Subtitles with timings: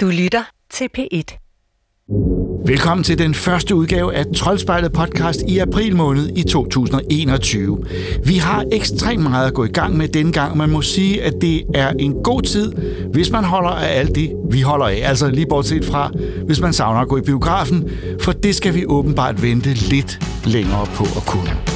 [0.00, 1.22] Du lytter til P1.
[2.66, 7.84] Velkommen til den første udgave af Troldspejlet podcast i april måned i 2021.
[8.24, 11.32] Vi har ekstremt meget at gå i gang med denne gang, man må sige, at
[11.40, 12.72] det er en god tid,
[13.12, 15.00] hvis man holder af alt det, vi holder af.
[15.04, 16.10] Altså lige bortset fra,
[16.46, 17.90] hvis man savner at gå i biografen,
[18.20, 21.67] for det skal vi åbenbart vente lidt længere på at kunne.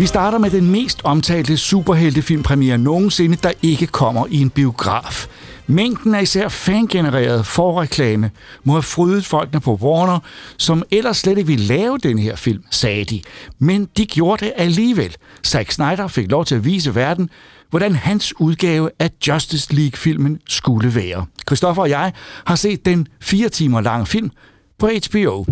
[0.00, 5.26] Vi starter med den mest omtalte superheltefilmpremiere nogensinde, der ikke kommer i en biograf.
[5.66, 8.30] Mængden af især fangenereret forreklame
[8.64, 10.18] må have frydet folkene på Warner,
[10.56, 13.22] som ellers slet ikke ville lave den her film, sagde de.
[13.58, 15.16] Men de gjorde det alligevel.
[15.46, 17.30] Zack Snyder fik lov til at vise verden,
[17.70, 21.26] hvordan hans udgave af Justice League-filmen skulle være.
[21.48, 22.12] Christoffer og jeg
[22.44, 24.30] har set den fire timer lange film
[24.78, 25.44] på HBO.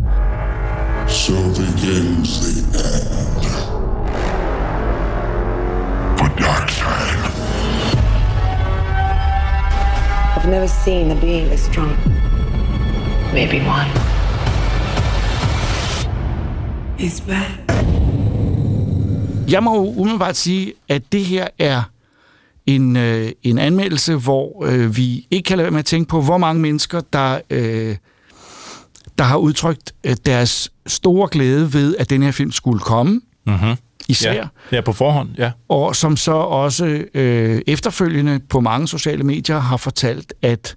[1.08, 3.37] So begins the end
[6.38, 7.18] for Darkseid.
[10.36, 11.96] I've never seen a being this strong.
[13.32, 13.88] Maybe one.
[16.98, 17.50] He's back.
[19.50, 21.82] Jeg må jo umiddelbart sige, at det her er
[22.66, 26.22] en, øh, en anmeldelse, hvor øh, vi ikke kan lade være med at tænke på,
[26.22, 27.96] hvor mange mennesker, der, øh,
[29.18, 33.20] der har udtrykt øh, deres store glæde ved, at den her film skulle komme.
[33.46, 33.76] Mm-hmm.
[34.08, 34.32] Især.
[34.32, 34.46] Ja.
[34.72, 35.50] ja, på forhånd, ja.
[35.68, 40.76] Og som så også øh, efterfølgende på mange sociale medier har fortalt, at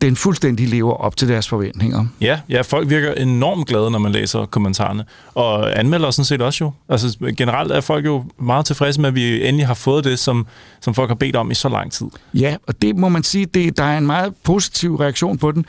[0.00, 2.06] den fuldstændig lever op til deres forventninger.
[2.20, 5.04] Ja, ja, folk virker enormt glade, når man læser kommentarerne.
[5.34, 6.72] Og anmelder sådan set også jo.
[6.88, 10.46] Altså generelt er folk jo meget tilfredse med, at vi endelig har fået det, som,
[10.80, 12.06] som folk har bedt om i så lang tid.
[12.34, 15.64] Ja, og det må man sige, det, der er en meget positiv reaktion på den.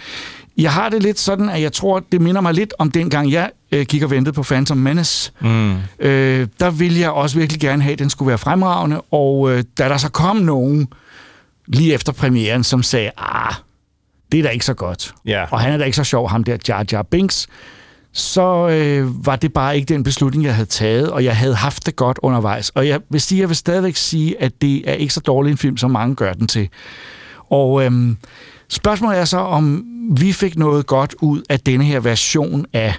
[0.58, 3.50] Jeg har det lidt sådan, at jeg tror, det minder mig lidt om dengang jeg
[3.72, 5.32] øh, gik og ventede på Phantom Menace.
[5.40, 5.76] Mm.
[6.00, 9.64] Øh, der ville jeg også virkelig gerne have, at den skulle være fremragende, og øh,
[9.78, 10.88] da der så kom nogen
[11.68, 13.54] lige efter premieren, som sagde, ah,
[14.32, 15.14] det er da ikke så godt.
[15.26, 15.46] Ja.
[15.52, 17.48] Og han er da ikke så sjov, ham der Jar Jar Binks.
[18.14, 21.86] Så øh, var det bare ikke den beslutning, jeg havde taget, og jeg havde haft
[21.86, 22.70] det godt undervejs.
[22.70, 25.58] Og jeg vil sige, jeg vil stadigvæk sige, at det er ikke så dårlig en
[25.58, 26.70] film, som mange gør den til.
[27.50, 28.18] Og øhm,
[28.70, 29.86] spørgsmålet er så, om
[30.18, 32.94] vi fik noget godt ud af denne her version af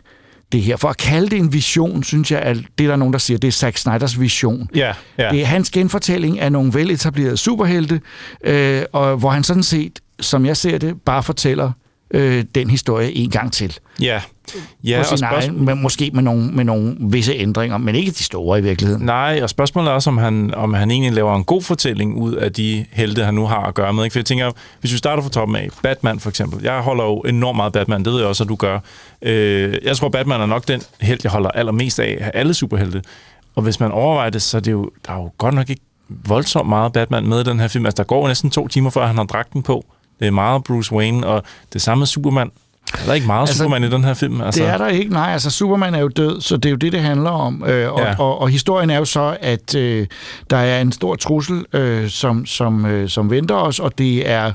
[0.53, 0.77] det her.
[0.77, 3.39] For at kalde det en vision, synes jeg, at det er der nogen, der siger,
[3.39, 4.69] det er Zack Snyders vision.
[4.75, 5.31] Ja, ja.
[5.31, 8.01] Det er hans genfortælling af nogle veletablerede superhelte,
[8.45, 11.73] øh, og hvor han sådan set, som jeg ser det, bare fortæller
[12.11, 13.79] øh, den historie en gang til.
[14.01, 14.21] Ja,
[14.85, 15.55] ja på og sin spørgsmål...
[15.55, 19.07] egen, men måske med nogle, med nogle visse ændringer, men ikke de store i virkeligheden.
[19.07, 22.35] Nej, og spørgsmålet er også, om han, om han egentlig laver en god fortælling ud
[22.35, 24.05] af de helte, han nu har at gøre med.
[24.05, 24.13] Ikke?
[24.13, 26.63] For jeg tænker, hvis vi starter fra toppen af, Batman for eksempel.
[26.63, 28.79] Jeg holder jo enormt meget Batman, det ved jeg også, at du gør.
[29.23, 33.03] Øh, jeg tror, Batman er nok den helt, jeg holder allermest af af alle superhelte.
[33.55, 35.83] Og hvis man overvejer det, så er det jo, der er jo godt nok ikke
[36.09, 37.87] voldsomt meget Batman med i den her film.
[37.87, 39.85] Altså, der går næsten to timer, før han har dragten på.
[40.21, 41.43] Det er meget Bruce Wayne, og
[41.73, 42.51] det samme med Superman.
[42.95, 44.41] Er der ikke meget Altså, Superman i den her film?
[44.41, 45.33] Altså, Det er der ikke, nej.
[45.33, 47.65] Altså, Superman er jo død, så det er jo det, det handler om.
[47.67, 48.15] Øh, og, ja.
[48.19, 50.07] og, og historien er jo så, at øh,
[50.51, 54.53] der er en stor trussel, øh, som, som, øh, som venter os, og det er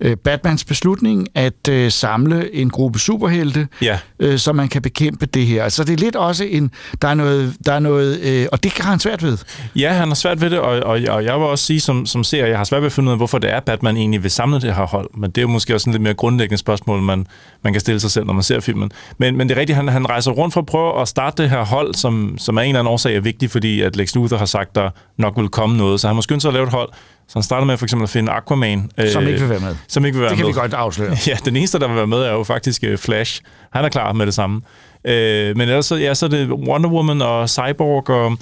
[0.00, 3.98] øh, Batmans beslutning at øh, samle en gruppe superhelte, Ja.
[4.20, 5.68] øh, så man kan bekæmpe det her.
[5.68, 6.70] Så det er lidt også en...
[7.02, 7.54] Der er noget...
[7.66, 9.38] Der er noget øh, og det har han svært ved.
[9.76, 12.24] Ja, han har svært ved det, og, og, og jeg vil også sige som, som
[12.24, 14.30] ser, jeg har svært ved at finde ud af, hvorfor det er, Batman egentlig vil
[14.30, 15.10] samle det her hold.
[15.16, 17.26] Men det er jo måske også en lidt mere grundlæggende spørgsmål, man,
[17.64, 18.90] man kan stille sig selv, når man ser filmen.
[19.18, 21.50] Men, men det er rigtigt, han, han rejser rundt for at prøve at starte det
[21.50, 24.36] her hold, som, som af en eller anden årsag er vigtigt, fordi at Lex Luthor
[24.36, 26.00] har sagt, der nok vil komme noget.
[26.00, 26.88] Så han må skynde sig at lave et hold.
[27.30, 28.90] Så han starter med for eksempel at finde Aquaman.
[29.12, 29.76] Som ikke vil være med.
[29.88, 30.54] Som ikke vil være Det kan med.
[30.54, 31.16] vi godt afsløre.
[31.26, 33.42] Ja, den eneste, der vil være med, er jo faktisk øh, Flash.
[33.72, 34.60] Han er klar med det samme.
[35.04, 38.38] Øh, men ellers så, ja, så er det Wonder Woman og Cyborg og...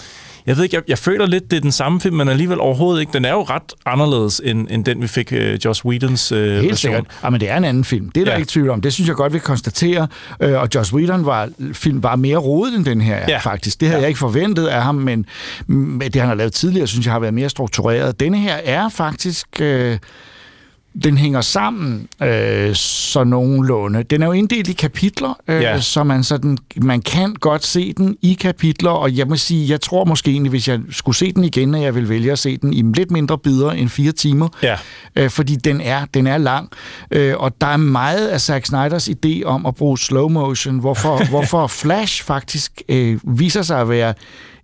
[0.49, 3.01] Jeg ved ikke, jeg, jeg føler lidt, det er den samme film, men alligevel overhovedet
[3.01, 3.13] ikke.
[3.13, 6.55] Den er jo ret anderledes, end, end den, vi fik uh, Joss Whedons uh, Helt
[6.63, 6.77] version.
[6.77, 7.05] sikkert.
[7.25, 8.11] Ja, men det er en anden film.
[8.11, 8.37] Det er der Ja.
[8.39, 8.81] ikke tvivl om.
[8.81, 10.09] Det synes jeg godt, vi kan konstatere.
[10.43, 13.25] Øh, og Joss Whedon var, film var mere rodet end den her, Ja.
[13.29, 13.39] ja.
[13.39, 13.81] faktisk.
[13.81, 14.03] Det havde Ja.
[14.03, 15.27] jeg ikke forventet af ham, men
[15.67, 18.21] men det, han har lavet tidligere, synes jeg har været mere struktureret.
[18.21, 19.47] Denne her er faktisk...
[19.61, 19.99] Øh,
[21.05, 24.03] den hænger sammen øh, så nogenlunde.
[24.03, 25.81] Den er jo inddelt i kapitler, øh, Ja.
[25.81, 29.81] så man, sådan, man kan godt se den i kapitler, og jeg må sige, jeg
[29.81, 32.57] tror måske egentlig, hvis jeg skulle se den igen, at jeg vil vælge at se
[32.57, 34.77] den i lidt mindre bidder end fire timer, Ja.
[35.17, 36.69] øh, fordi den er, den er lang,
[37.11, 41.25] øh, og der er meget af Zack Snyders idé om at bruge slow motion, hvorfor,
[41.31, 44.15] hvorfor Flash faktisk øh, viser sig at være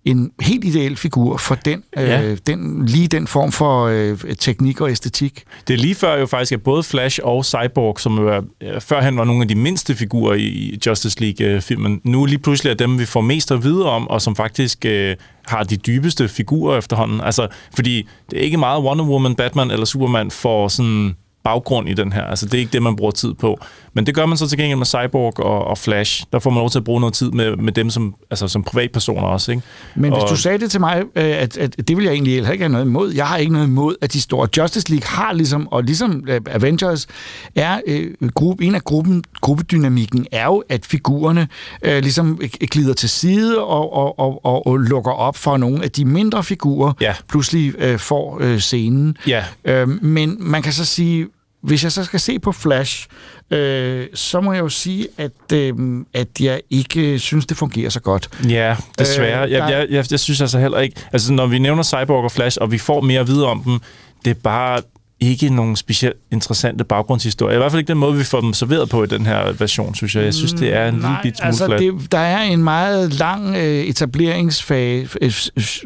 [0.04, 2.34] en helt ideel figur for den, øh, Ja.
[2.34, 5.42] den lige den form for øh, teknik og æstetik.
[5.68, 8.80] Det er lige før jo faktisk, at både Flash og Cyborg, som jo er, øh,
[8.80, 12.98] førhen var nogle af de mindste figurer i Justice League-filmen, nu lige pludselig er dem,
[12.98, 15.16] vi får mest at vide om, og som faktisk øh,
[15.46, 17.20] har de dybeste figurer efterhånden.
[17.20, 21.14] Altså, fordi det er ikke meget Wonder Woman, Batman eller Superman får sådan
[21.44, 22.22] baggrund i den her.
[22.24, 23.58] Altså, det er ikke det, man bruger tid på.
[23.96, 26.24] Men det gør man så til gengæld med Cyborg og, og Flash.
[26.32, 28.62] Der får man lov til at bruge noget tid med, med dem som, altså, som
[28.62, 29.62] privatpersoner også, ikke?
[29.94, 32.34] Men hvis Og- du sagde det til mig, øh, at, at det vil jeg egentlig
[32.34, 33.12] heller ikke have noget imod.
[33.14, 36.40] Jeg har ikke noget imod, at de store Justice League har ligesom, og ligesom øh,
[36.50, 37.06] Avengers,
[37.54, 41.48] er øh, gruppe, en af gruppen, gruppedynamikken er jo, at figurerne
[41.82, 45.84] øh, ligesom øh, glider til side og, og, og, og, og lukker op for nogle
[45.84, 47.14] af de mindre figurer, Ja.
[47.28, 49.16] pludselig øh, får øh, scenen.
[49.26, 49.44] Ja.
[49.64, 51.26] Øh, men man kan så sige,
[51.64, 53.06] hvis jeg så skal se på Flash,
[53.50, 55.74] øh, så må jeg jo sige, at, øh,
[56.14, 58.28] at jeg ikke synes, det fungerer så godt.
[58.48, 59.38] Ja, desværre.
[59.38, 61.00] Øh, Øh, jeg, jeg, jeg, jeg synes altså heller ikke...
[61.12, 63.80] Altså, når vi nævner Cyborg og Flash, og vi får mere at vide om dem,
[64.24, 64.80] det er bare
[65.20, 67.54] ikke nogen specielt interessante baggrundshistorier.
[67.54, 69.94] I hvert fald ikke den måde, vi får dem serveret på i den her version,
[69.94, 70.24] synes jeg.
[70.24, 71.80] Jeg synes, det er en lille bit smule altså flat.
[71.80, 75.32] det, der er en meget lang øh, etableringsfase, øh,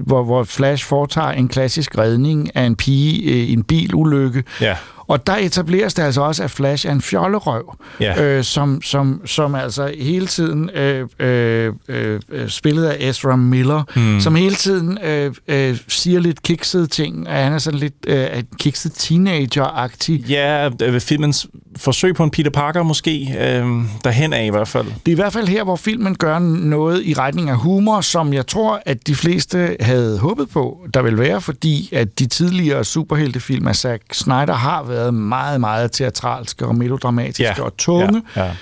[0.01, 4.45] hvor, hvor Flash foretager en klassisk redning af en pige øh, i en bilulykke.
[4.61, 4.77] Ja.
[5.09, 8.23] Og der etableres det altså også, at Flash er en fjollerøv, Ja.
[8.25, 13.83] øh, som, som, som altså hele tiden øh, øh, øh, øh, spillet af Ezra Miller,
[13.95, 14.21] hmm.
[14.21, 17.29] som hele tiden øh, øh, siger lidt kiksede ting.
[17.29, 18.27] At han er sådan lidt øh,
[18.59, 20.13] kikset teenager-agtig.
[20.29, 21.47] Ja, øh, filmens
[21.77, 23.67] forsøg på en Peter Parker måske, øh,
[24.05, 24.87] derhen af i hvert fald.
[24.87, 28.33] Det er i hvert fald her, hvor filmen gør noget i retning af humor, som
[28.33, 32.85] jeg tror, at de fleste havde håbet på, der vil være, fordi at de tidligere
[32.85, 38.23] superheltefilm af Zack Snyder har været meget, meget teatralske og melodramatiske og tunge.
[38.37, 38.57] Ja, ja.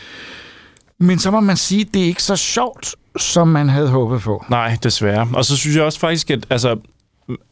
[0.98, 4.20] Men så må man sige, at det er ikke så sjovt, som man havde håbet
[4.20, 4.44] på.
[4.50, 5.28] Nej, desværre.
[5.34, 6.76] Og så synes jeg også faktisk, at altså,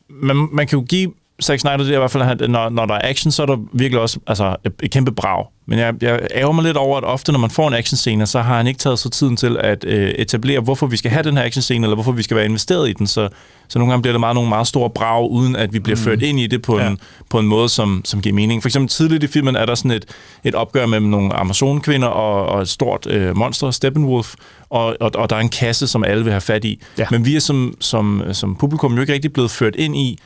[0.08, 2.86] man, man kan jo give Zack Snyder det er i hvert fald, at når, når
[2.86, 5.46] der er action, så er der virkelig også altså, et, et kæmpe brag.
[5.66, 8.40] Men jeg, jeg ærger mig lidt over, at ofte, når man får en actionscene, så
[8.40, 11.36] har han ikke taget så tiden til at øh, etablere, hvorfor vi skal have den
[11.36, 13.06] her actionscene, eller hvorfor vi skal være investeret i den.
[13.06, 13.28] Så,
[13.68, 16.02] så nogle gange bliver det meget nogle meget store brag, uden at vi bliver mm.
[16.02, 16.88] ført ind i det på, ja.
[16.88, 16.98] en,
[17.30, 18.62] på en måde, som, som giver mening.
[18.62, 20.04] For eksempel tidligt i filmen er der sådan et,
[20.44, 24.34] et opgør mellem nogle Amazon-kvinder og, og et stort øh, monster, Steppenwolf,
[24.70, 26.80] og, og, og der er en kasse, som alle vil have fat i.
[26.98, 27.06] Ja.
[27.10, 30.18] Men vi er som, som, som publikum jo ikke rigtig blevet ført ind i,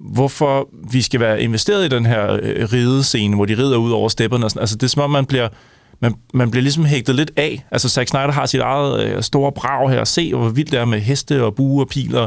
[0.00, 4.08] hvorfor vi skal være investeret i den her øh, ridescene, hvor de rider ud over
[4.08, 4.44] stepperne.
[4.44, 4.60] Og sådan.
[4.60, 5.48] Altså, det er som om, man bliver,
[6.00, 7.66] man, man bliver ligesom hægtet lidt af.
[7.70, 10.04] Altså, Zack Snyder har sit eget øh, store brag her.
[10.04, 12.26] Se, hvor vildt det er med heste og buer og piler.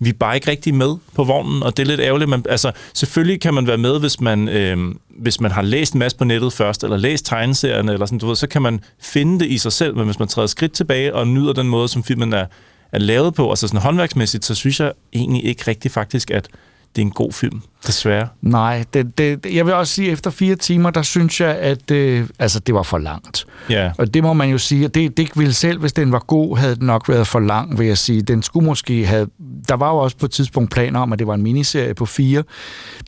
[0.00, 2.30] Vi er bare ikke rigtig med på vognen, og det er lidt ærgerligt.
[2.30, 5.98] Man, altså, selvfølgelig kan man være med, hvis man, øh, hvis man har læst en
[5.98, 9.40] masse på nettet først, eller læst tegneserierne, eller sådan, du ved, så kan man finde
[9.40, 9.96] det i sig selv.
[9.96, 12.46] Men hvis man træder skridt tilbage og nyder den måde, som filmen er,
[12.92, 16.48] er lavet på, altså sådan håndværksmæssigt, så synes jeg egentlig ikke rigtig faktisk, at
[16.96, 18.28] det er en god film, desværre.
[18.42, 21.90] Nej, det, det, jeg vil også sige, at efter fire timer, der synes jeg, at
[21.90, 23.46] øh, altså, det var for langt.
[23.70, 23.90] Ja.
[23.98, 26.58] Og det må man jo sige, at det, det ville selv, hvis den var god,
[26.58, 28.22] havde den nok været for lang, vil jeg sige.
[28.22, 29.26] Den skulle måske have...
[29.68, 32.06] Der var jo også på et tidspunkt planer om, at det var en miniserie på
[32.06, 32.42] fire.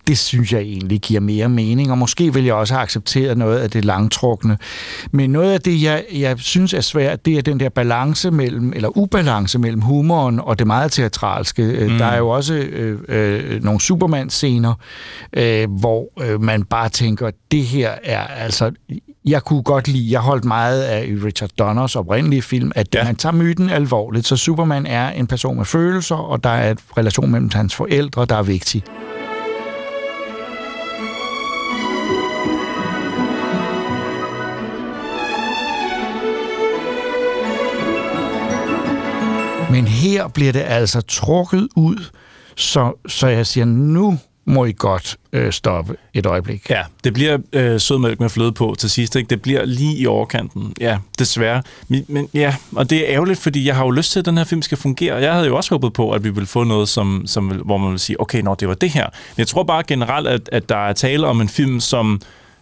[0.07, 3.59] Det synes jeg egentlig giver mere mening, og måske vil jeg også have accepteret noget
[3.59, 4.59] af det langtrukne.
[5.13, 8.73] Men noget af det, jeg, jeg synes er svært, det er den der balance mellem,
[8.73, 11.87] eller ubalance mellem humoren og det meget teatralske.
[11.91, 11.99] Mm.
[11.99, 14.60] Der er jo også øh, øh, nogle Superman-scener,
[15.33, 18.71] øh, hvor øh, man bare tænker, det her er altså...
[19.25, 23.05] Jeg kunne godt lide, jeg holdt meget af Richard Donners oprindelige film, at Ja.
[23.05, 26.79] man tager myten alvorligt, så Superman er en person med følelser, og der er et
[26.99, 28.85] relation mellem hans forældre, der er vigtig.
[39.71, 42.05] Men her bliver det altså trukket ud,
[42.57, 44.19] så, så jeg siger, nu
[44.51, 46.71] må I godt øh, stoppe et øjeblik.
[46.71, 49.17] Ja, det bliver øh, sødmælk med fløde på til sidst.
[49.17, 49.29] Ikke?
[49.29, 50.75] Det bliver lige i overkanten.
[50.81, 51.63] Ja, desværre.
[51.89, 54.37] Men, men ja, og det er ærgerligt, fordi jeg har jo lyst til, at den
[54.37, 55.17] her film skal fungere.
[55.17, 57.91] Jeg havde jo også håbet på, at vi ville få noget, som, som, hvor man
[57.91, 59.05] vil sige, okay, nå, det var det her.
[59.05, 62.21] Men jeg tror bare generelt, at, at der er tale om en film, som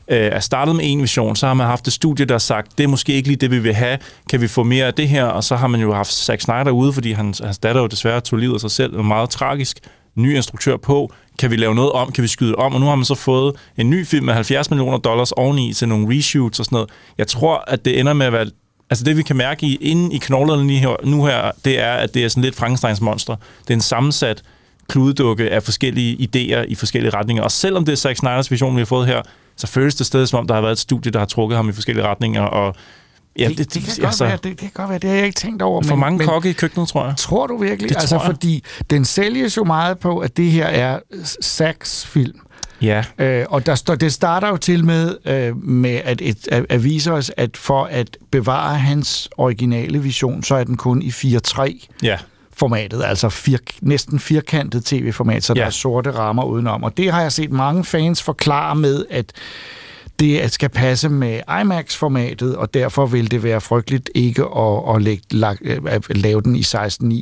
[0.09, 2.79] øh, er startet med en vision, så har man haft et studie, der har sagt,
[2.79, 3.99] det er måske ikke lige det, vi vil have.
[4.31, 5.25] Kan vi få mere af det her?
[5.25, 8.21] Og så har man jo haft Zack Snyder ude, fordi hans, hans datter jo desværre
[8.21, 8.91] tog livet af sig selv.
[8.91, 9.79] Det var meget tragisk
[10.23, 12.95] ny instruktør på, kan vi lave noget om, kan vi skyde om, og nu har
[12.95, 16.65] man så fået en ny film med 70 millioner dollars oveni til nogle reshoots og
[16.65, 16.91] sådan noget.
[17.19, 18.47] Jeg tror, at det ender med at være
[18.91, 21.93] Altså det, vi kan mærke i, inden i knoglerne lige her, nu her, det er,
[21.93, 23.37] at det er sådan lidt Frankensteins monster.
[23.63, 24.43] Det er en sammensat
[24.89, 27.43] kludedukke af forskellige idéer i forskellige retninger.
[27.43, 29.23] Og selvom det er Zack Snyders vision, vi har fået her,
[29.57, 31.69] så føles det stadig, som om der har været et studie, der har trukket ham
[31.69, 32.43] i forskellige retninger.
[32.43, 32.75] Og
[33.39, 35.17] Ja, det, det, det, kan altså, godt være, det, det kan godt være, det har
[35.17, 35.83] jeg ikke tænkt over.
[35.83, 37.15] For men, mange men, kokke i køkkenet, tror jeg.
[37.17, 37.89] Tror du virkelig?
[37.89, 38.27] Det altså, tror jeg.
[38.35, 40.99] fordi den sælges jo meget på, at det her er
[41.41, 42.41] Sachs film.
[42.83, 43.05] Ja.
[43.19, 46.85] Øh, og der står, det starter jo til med, øh, med at, et, at, at
[46.85, 51.87] vise os, at for at bevare hans originale vision, så er den kun i 4.3
[52.03, 52.17] Ja.
[52.57, 55.61] formatet, altså fir, næsten firkantet tv-format, så Ja.
[55.61, 56.85] der er sorte rammer udenom.
[56.85, 59.33] Og det har jeg set mange fans forklare med, at
[60.19, 65.23] det skal passe med IMAX-formatet, og derfor vil det være frygteligt ikke at, at, lægge,
[65.31, 65.57] lag,
[65.87, 66.65] at lave den i 16.9,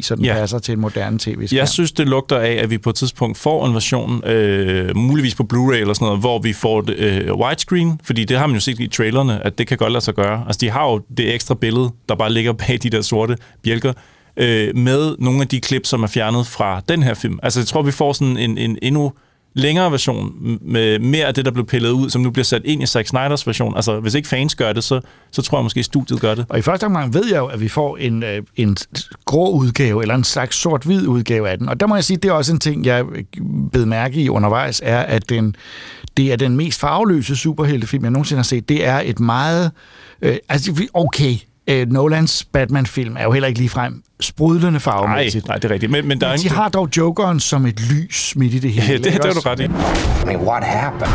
[0.03, 0.33] så den Ja.
[0.35, 1.59] passer til en moderne tv-skærm.
[1.59, 5.35] Jeg synes, det lugter af, at vi på et tidspunkt får en version, øh, muligvis
[5.35, 8.55] på Blu-ray eller sådan noget, hvor vi får det, øh, widescreen, fordi det har man
[8.55, 10.45] jo set i trailerne, at det kan godt lade sig gøre.
[10.47, 13.93] Altså, de har jo det ekstra billede, der bare ligger bag de der sorte bjælker,
[14.37, 17.39] øh, med nogle af de klip, som er fjernet fra den her film.
[17.43, 19.13] Altså, jeg tror, vi får sådan en, en endnu
[19.57, 22.83] længere version med mere af det, der blev pillet ud, som nu bliver sat ind
[22.83, 23.77] i Zack Snyders version.
[23.77, 26.47] Altså, hvis ikke fans gør det, så, så tror jeg måske, studiet gør det.
[26.49, 28.77] Og i første omgang ved jeg jo, at vi får en, øh, en
[29.25, 31.69] grå udgave, eller en slags sort-hvid udgave af den.
[31.69, 33.05] Og der må jeg sige, det er også en ting, jeg
[33.73, 35.57] bed mærke i undervejs, er, at den,
[36.17, 38.69] det er den mest farveløse superheltefilm, jeg nogensinde har set.
[38.69, 39.71] Det er et meget...
[40.23, 41.35] Øh, altså, okay,
[41.67, 45.47] øh, Nolans Batman-film er jo heller ikke ligefrem sprudlende farvemæssigt.
[45.49, 45.93] nej, det er rigtigt.
[45.93, 46.57] Men, men der er Men de ingen...
[46.57, 48.87] har dog Jokeren som et lys midt i det hele.
[48.87, 49.65] Ja, det, det er du ret i.
[49.65, 49.69] I
[50.27, 51.13] mean, what happened?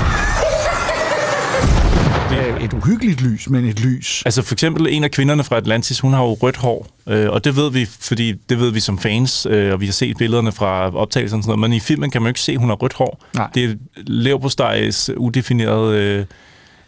[2.62, 4.24] Et uhyggeligt lys, men et lys.
[4.26, 7.44] Altså for eksempel en af kvinderne fra Atlantis, hun har jo rødt hår, øh, og
[7.44, 10.52] det ved vi, fordi det ved vi som fans, øh, og vi har set billederne
[10.52, 12.70] fra optagelsen og sådan noget, men i filmen kan man jo ikke se, at hun
[12.70, 13.24] har rødt hår.
[13.36, 13.50] Nej.
[13.56, 15.94] Det er leverpostejs udefineret...
[15.96, 16.26] Øh,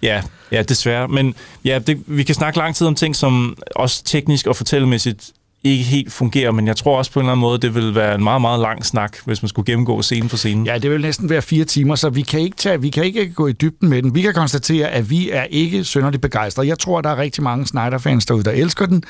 [0.04, 1.08] ja, ja, desværre.
[1.08, 5.32] Men ja, det, vi kan snakke lang tid om ting, som også teknisk og fortællemæssigt
[5.64, 8.16] ikke helt fungerer, men jeg tror også på en eller anden måde, det vil være
[8.16, 10.72] en meget, meget lang snak, hvis man skulle gennemgå scene for scene.
[10.72, 13.34] Ja, det vil næsten være fire timer, så vi kan ikke, tage, vi kan ikke
[13.34, 14.16] gå i dybden med den.
[14.16, 16.68] Vi kan konstatere, at vi er ikke sønderligt begejstrede.
[16.68, 19.04] Jeg tror, der er rigtig mange Snyder-fans derude, der elsker den.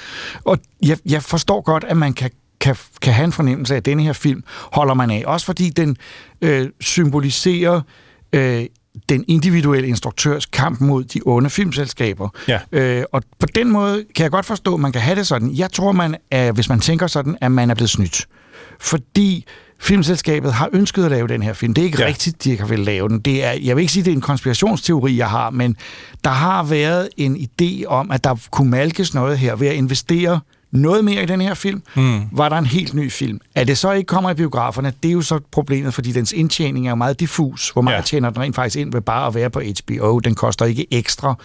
[0.44, 3.86] Og jeg, jeg forstår godt, at man kan kan, kan have en fornemmelse af, at
[3.86, 5.24] denne her film holder man af.
[5.26, 5.98] Også fordi den
[6.42, 7.82] øh, symboliserer
[8.34, 8.66] øh,
[9.10, 12.30] den individuelle instruktørs kamp mod de onde filmselskaber.
[12.48, 12.60] Ja.
[12.72, 15.52] Øh, og på den måde kan jeg godt forstå, at man kan have det sådan.
[15.56, 18.28] Jeg tror, man er, hvis man tænker sådan, at man er blevet snydt.
[18.82, 19.46] Fordi
[19.80, 21.74] filmselskabet har ønsket at lave den her film.
[21.74, 22.08] Det er ikke Ja.
[22.08, 23.20] rigtigt, de ikke vil lave den.
[23.20, 25.76] Det er, jeg vil ikke sige, at det er en konspirationsteori, jeg har, men
[26.24, 30.40] der har været en idé om, at der kunne malkes noget her ved at investere
[30.74, 32.22] noget mere i den her film, mm.
[32.32, 33.40] var der en helt ny film.
[33.56, 36.86] At det så ikke kommer i biograferne, det er jo så problemet, fordi dens indtjening
[36.88, 37.70] er jo meget diffus.
[37.70, 38.02] Hvor meget Ja.
[38.02, 40.20] tjener den rent faktisk ind ved bare at være på HBO?
[40.20, 41.36] Den koster ikke ekstra.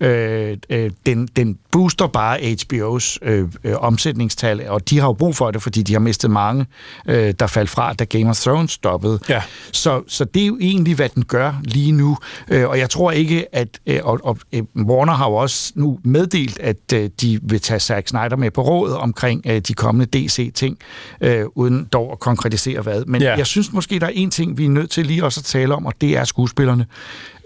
[0.00, 5.36] Øh, øh, den, den booster bare HBO's øh, øh, omsætningstal, og de har jo brug
[5.36, 6.66] for det, fordi de har mistet mange,
[7.08, 9.18] øh, der faldt fra, da Game of Thrones stoppede.
[9.28, 9.42] Ja.
[9.72, 12.16] Så, så det er jo egentlig, hvad den gør lige nu.
[12.48, 13.68] Øh, og jeg tror ikke, at...
[13.86, 17.80] Øh, og, og, øh, Warner har jo også nu meddelt, at øh, de vil tage
[17.80, 20.78] Zack Snyder med på råd omkring øh, de kommende DC-ting,
[21.20, 23.04] øh, uden dog at konkretisere hvad.
[23.04, 23.36] Men Ja.
[23.36, 25.74] jeg synes måske, der er en ting, vi er nødt til lige også at tale
[25.74, 26.86] om, og det er skuespillerne.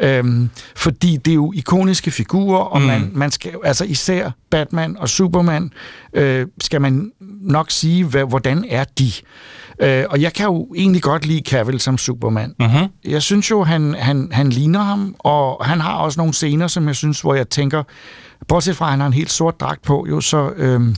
[0.00, 2.87] Øhm, fordi det er jo ikoniske figurer, og mm.
[2.87, 5.70] man, man skal altså især Batman og Superman,
[6.12, 9.12] øh, skal man nok sige, hvad, hvordan er de?
[9.82, 12.54] Øh, og jeg kan jo egentlig godt lide Cavill som Superman.
[12.61, 12.88] Mm-hmm.
[13.04, 16.87] Jeg synes jo, han, han, han ligner ham, og han har også nogle scener, som
[16.87, 17.82] jeg synes, hvor jeg tænker,
[18.49, 20.97] bortset fra, at han har en helt sort dragt på, jo, så, øhm,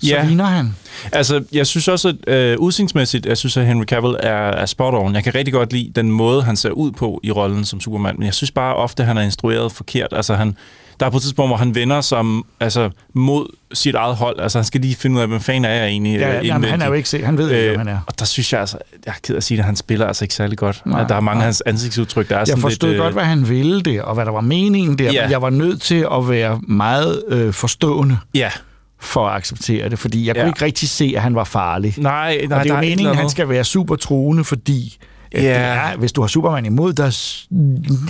[0.00, 0.24] så Ja.
[0.24, 0.74] ligner han.
[1.12, 4.94] Altså, jeg synes også, at øh, udsigtsmæssigt, jeg synes, at Henry Cavill er, er spot
[4.94, 5.14] on.
[5.14, 8.14] Jeg kan rigtig godt lide den måde, han ser ud på i rollen som Superman,
[8.18, 10.08] men jeg synes bare ofte, han er instrueret forkert.
[10.12, 10.56] Altså, han,
[11.00, 12.24] der er på et tidspunkt, hvor han vender sig
[12.60, 14.40] altså, mod sit eget hold.
[14.40, 16.70] Altså, han skal lige finde ud af, hvem fanden er jeg egentlig Ja, øh, jamen,
[16.70, 17.98] han er jo ikke se, han ved ikke, hvem han er.
[18.06, 20.24] Og der synes jeg altså, jeg er ked af at sige det, han spiller altså
[20.24, 20.82] ikke særlig godt.
[20.86, 21.42] Nej, der er mange nej.
[21.42, 22.98] af hans ansigtsudtryk, der er Jeg sådan forstod lidt...
[22.98, 25.22] øh, godt, hvad han ville det, og hvad der var meningen der, Ja.
[25.22, 28.50] men jeg var nødt til at være meget øh, forstående Ja,
[29.00, 30.42] for at acceptere det, fordi jeg Ja.
[30.42, 31.94] kunne ikke rigtig se, at han var farlig.
[31.98, 34.98] nej, nej, og det er jo meningen, at han skal være super truende, fordi
[35.34, 35.38] Ja.
[35.40, 37.12] det er, hvis du har Superman imod dig...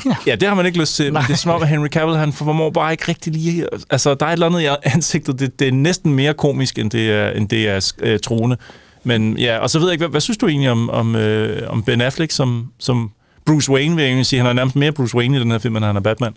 [0.06, 0.16] Ja.
[0.26, 1.12] Ja, det har man ikke lyst til.
[1.12, 1.23] Nej.
[1.26, 3.66] det er som om, at Henry Cavill, han formår bare ikke rigtig lige...
[3.90, 5.38] Altså, der er et eller andet i ansigtet.
[5.40, 8.56] Det, det er næsten mere komisk, end det er, end det er øh, troende.
[9.04, 11.62] Men ja, og så ved jeg ikke, hvad, hvad synes du egentlig om, om, øh,
[11.73, 13.11] om Ben Affleck som, som
[13.47, 14.40] Bruce Wayne, vil jeg sige.
[14.40, 16.32] Han er nærmest mere Bruce Wayne i den her film, end han er Batman.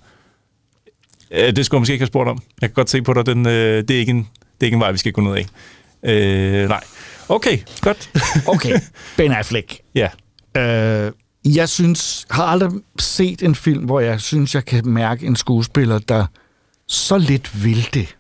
[1.32, 2.40] Øh, det skulle jeg måske ikke have spurgt om.
[2.62, 4.76] Jeg kan godt se på dig, den, øh, det, er ikke en, det er ikke
[4.76, 5.46] en vej, vi skal gå ned af.
[6.04, 6.84] Øh, nej.
[7.30, 8.10] Okay, godt.
[8.54, 8.80] Okay,
[9.18, 9.80] Ben Affleck.
[9.96, 10.10] ja.
[10.58, 11.12] Øh,
[11.46, 16.00] jeg synes, har aldrig set en film, hvor jeg synes, jeg kan mærke en skuespiller,
[16.00, 16.26] der
[16.88, 18.16] så lidt vil det.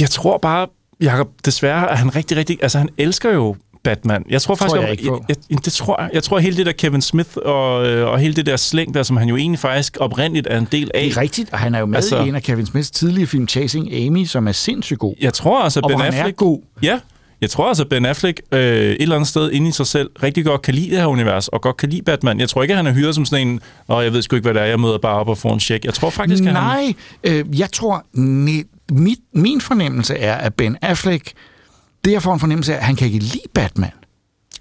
[0.00, 0.66] Jeg tror bare,
[1.00, 2.58] Jacob, desværre er han rigtig, rigtig...
[2.62, 4.24] Altså, han elsker jo Batman.
[4.30, 5.24] Jeg tror faktisk, jeg ikke på.
[5.28, 6.10] jeg, jeg, det tror jeg.
[6.12, 9.02] Jeg tror, hele det der Kevin Smith og, øh, og hele det der slæng der,
[9.02, 11.02] som han jo egentlig faktisk oprindeligt er en del af.
[11.04, 13.26] Det er rigtigt, og han er jo med Altså- i en af Kevin Smiths tidlige
[13.26, 15.14] film, Chasing Amy, som er sindssygt god.
[15.20, 16.36] Jeg tror altså, Og Ben han er Affleck...
[16.36, 16.60] god.
[16.82, 16.98] Ja,
[17.40, 20.44] jeg tror altså, Ben Affleck øh, et eller andet sted inde i sig selv rigtig
[20.44, 22.40] godt kan lide det her univers, og godt kan lide Batman.
[22.40, 24.44] Jeg tror ikke, at han er hyret som sådan en, og jeg ved sgu ikke,
[24.44, 25.84] hvad det er, jeg møder bare op og får en check.
[25.84, 26.62] Jeg tror faktisk, at han...
[26.62, 31.32] Nej, øh, jeg tror, ne, mit, min fornemmelse er, at Ben Affleck,
[32.04, 33.90] det jeg får en fornemmelse af, at han kan ikke lide Batman.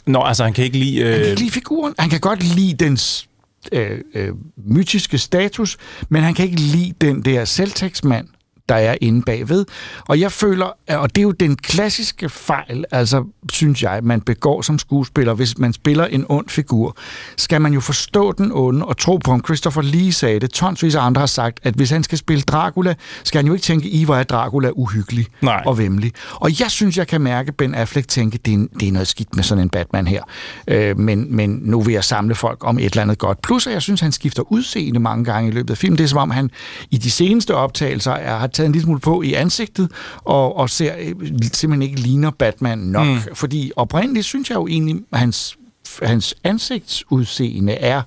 [0.06, 1.04] Nå, altså, han kan ikke lide...
[1.04, 1.94] Han kan Øh, ikke lide figuren.
[2.00, 3.28] Han kan godt lide dens
[3.72, 4.30] øh, øh,
[4.68, 5.78] mytiske status,
[6.10, 8.28] men han kan ikke lide den der selvtægtsmand,
[8.70, 9.66] der er inde bagved.
[10.08, 14.62] Og jeg føler, og det er jo den klassiske fejl, altså synes jeg, man begår
[14.62, 16.98] som skuespiller, hvis man spiller en ond figur,
[17.38, 20.52] skal man jo forstå den onde og tro på, om Christopher Lee sagde det.
[20.52, 23.64] Tonsvis af andre har sagt, at hvis han skal spille Dracula, skal han jo ikke
[23.64, 25.64] tænke, i hvor er Dracula uhyggelig Nej.
[25.66, 26.12] og vemmelig.
[26.36, 29.36] Og jeg synes, jeg kan mærke Ben Affleck tænke, det er, det er noget skidt
[29.36, 30.24] med sådan en Batman her.
[30.68, 33.42] Øh, men, men nu vil jeg samle folk om et eller andet godt.
[33.42, 35.98] Plus, at jeg synes, han skifter udseende mange gange i løbet af filmen.
[35.98, 36.50] Det er som om, han
[36.92, 40.70] i de seneste optagelser er, har taget en lille smule på i ansigtet, og, og
[40.70, 41.16] ser øh,
[41.54, 43.08] simpelthen ikke ligner Batman nok.
[43.08, 43.18] Mm.
[43.34, 45.58] Fordi oprindeligt synes jeg jo egentlig, at hans,
[46.02, 48.02] hans ansigtsudseende er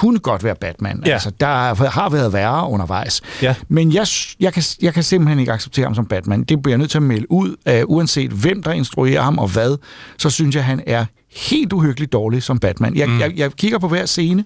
[0.00, 1.02] kunne godt være Batman.
[1.06, 1.12] Ja.
[1.12, 3.20] Altså, der har været værre undervejs.
[3.42, 3.54] Ja.
[3.68, 4.06] Men jeg,
[4.40, 6.42] jeg, kan, jeg kan simpelthen ikke acceptere ham som Batman.
[6.44, 7.56] Det bliver jeg nødt til at melde ud.
[7.70, 9.76] Uh, uanset hvem, der instruerer ham og hvad,
[10.18, 12.96] så synes jeg, han er helt uhyggeligt dårlig som Batman.
[12.96, 13.20] Jeg, mm.
[13.20, 14.44] jeg, jeg kigger på hver scene,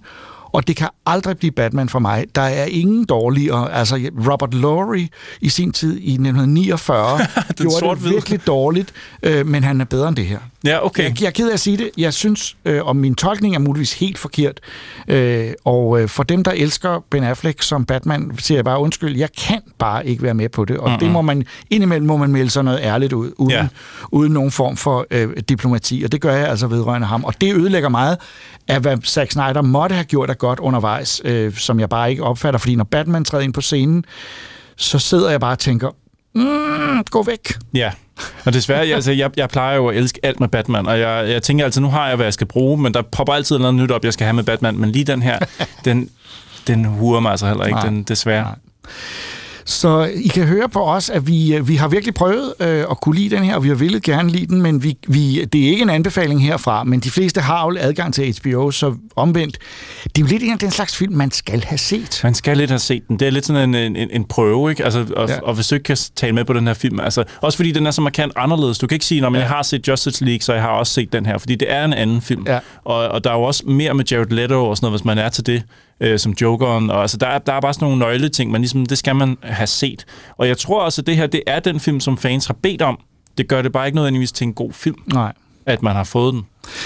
[0.55, 2.25] og det kan aldrig blive Batman for mig.
[2.35, 3.73] Der er ingen dårligere.
[3.73, 5.07] Altså, Robert Lowry
[5.41, 8.13] i sin tid i 1949 gjorde det sort-hvide.
[8.13, 8.93] virkelig dårligt,
[9.23, 10.39] øh, men han er bedre end det her.
[10.63, 11.03] ja, okay.
[11.03, 11.89] Jeg, jeg er ked af at sige det.
[11.97, 14.59] Jeg synes, øh, og min tolkning er muligvis helt forkert.
[15.07, 19.17] Øh, og øh, for dem, der elsker Ben Affleck som Batman, siger jeg bare undskyld.
[19.17, 20.77] Jeg kan bare ikke være med på det.
[20.77, 20.99] Og mm-hmm.
[20.99, 23.67] det må man, indimellem må man melde sig noget ærligt ud, uden, ja.
[24.11, 26.03] uden nogen form for øh, diplomati.
[26.05, 27.23] Og det gør jeg altså vedrørende ham.
[27.23, 28.17] Og det ødelægger meget
[28.67, 32.23] af, hvad Zack Snyder måtte have gjort af godt undervejs, øh, som jeg bare ikke
[32.23, 32.57] opfatter.
[32.57, 34.05] Fordi når Batman træder ind på scenen,
[34.75, 35.89] så sidder jeg bare og tænker,
[36.35, 37.53] mm, gå væk.
[37.73, 37.91] Ja,
[38.45, 41.29] og desværre, jeg, altså, jeg, jeg plejer jo at elske alt med Batman, og jeg,
[41.29, 43.75] jeg tænker altid, nu har jeg, hvad jeg skal bruge, men der popper altid noget
[43.75, 45.39] nyt op, jeg skal have med Batman, men lige den her,
[45.85, 46.09] den,
[46.67, 47.85] den huer mig altså heller ikke, Nej.
[47.85, 48.43] den, desværre.
[48.43, 48.55] Nej.
[49.67, 53.01] Så I kan høre på os, at vi, øh, vi har virkelig prøvet øh, at
[53.01, 55.65] kunne lide den her, og vi har villet gerne lide den, men vi, vi, det
[55.65, 59.57] er ikke en anbefaling herfra, men de fleste har jo adgang til HBO, så omvendt.
[60.03, 62.19] Det er jo lidt en af den slags film, man skal have set.
[62.23, 63.19] Man skal lidt have set den.
[63.19, 64.83] Det er lidt sådan en, en, en prøve, ikke?
[64.83, 65.29] Altså, og.
[65.29, 65.39] Ja.
[65.39, 67.87] og hvis du ikke kan tale med på den her film, altså, også fordi den
[67.87, 68.77] er så markant anderledes.
[68.77, 69.39] Du kan ikke sige, at Ja.
[69.39, 71.85] jeg har set Justice League, så jeg har også set den her, fordi det er
[71.85, 72.43] en anden film.
[72.47, 72.59] Ja.
[72.85, 75.17] Og, og der er jo også mere med Jared Leto og sådan noget, hvis man
[75.17, 75.63] er til det,
[75.99, 76.89] øh, som Jokeren.
[76.89, 79.37] Og, altså, der, er, der er bare sådan nogle nøgleting, men ligesom, det skal man
[79.43, 80.05] have set.
[80.37, 82.81] Og jeg tror også, at det her, det er den film, som fans har bedt
[82.81, 82.99] om.
[83.37, 85.33] Det gør det bare ikke nødvendigvis til en god film, Nej.
[85.65, 86.45] at man har fået den.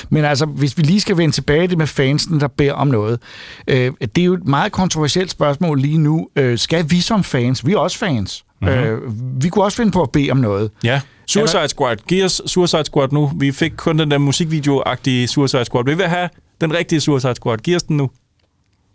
[0.09, 2.87] Men altså, hvis vi lige skal vende tilbage til det med fansen, der beder om
[2.87, 3.19] noget.
[3.67, 6.29] Øh, det er jo et meget kontroversielt spørgsmål lige nu.
[6.35, 8.77] Øh, skal vi som fans, vi er også fans, mm-hmm.
[8.77, 9.01] øh,
[9.43, 10.71] vi kunne også finde på at bede om noget.
[10.83, 11.01] Ja.
[11.27, 11.97] Suicide Squad.
[12.07, 13.31] Giv os Suicide Squad nu.
[13.35, 15.85] Vi fik kun den der musikvideo-agtige Suicide Squad.
[15.85, 16.29] Vi vil have
[16.61, 17.57] den rigtige Suicide Squad.
[17.57, 18.09] Giv os den nu.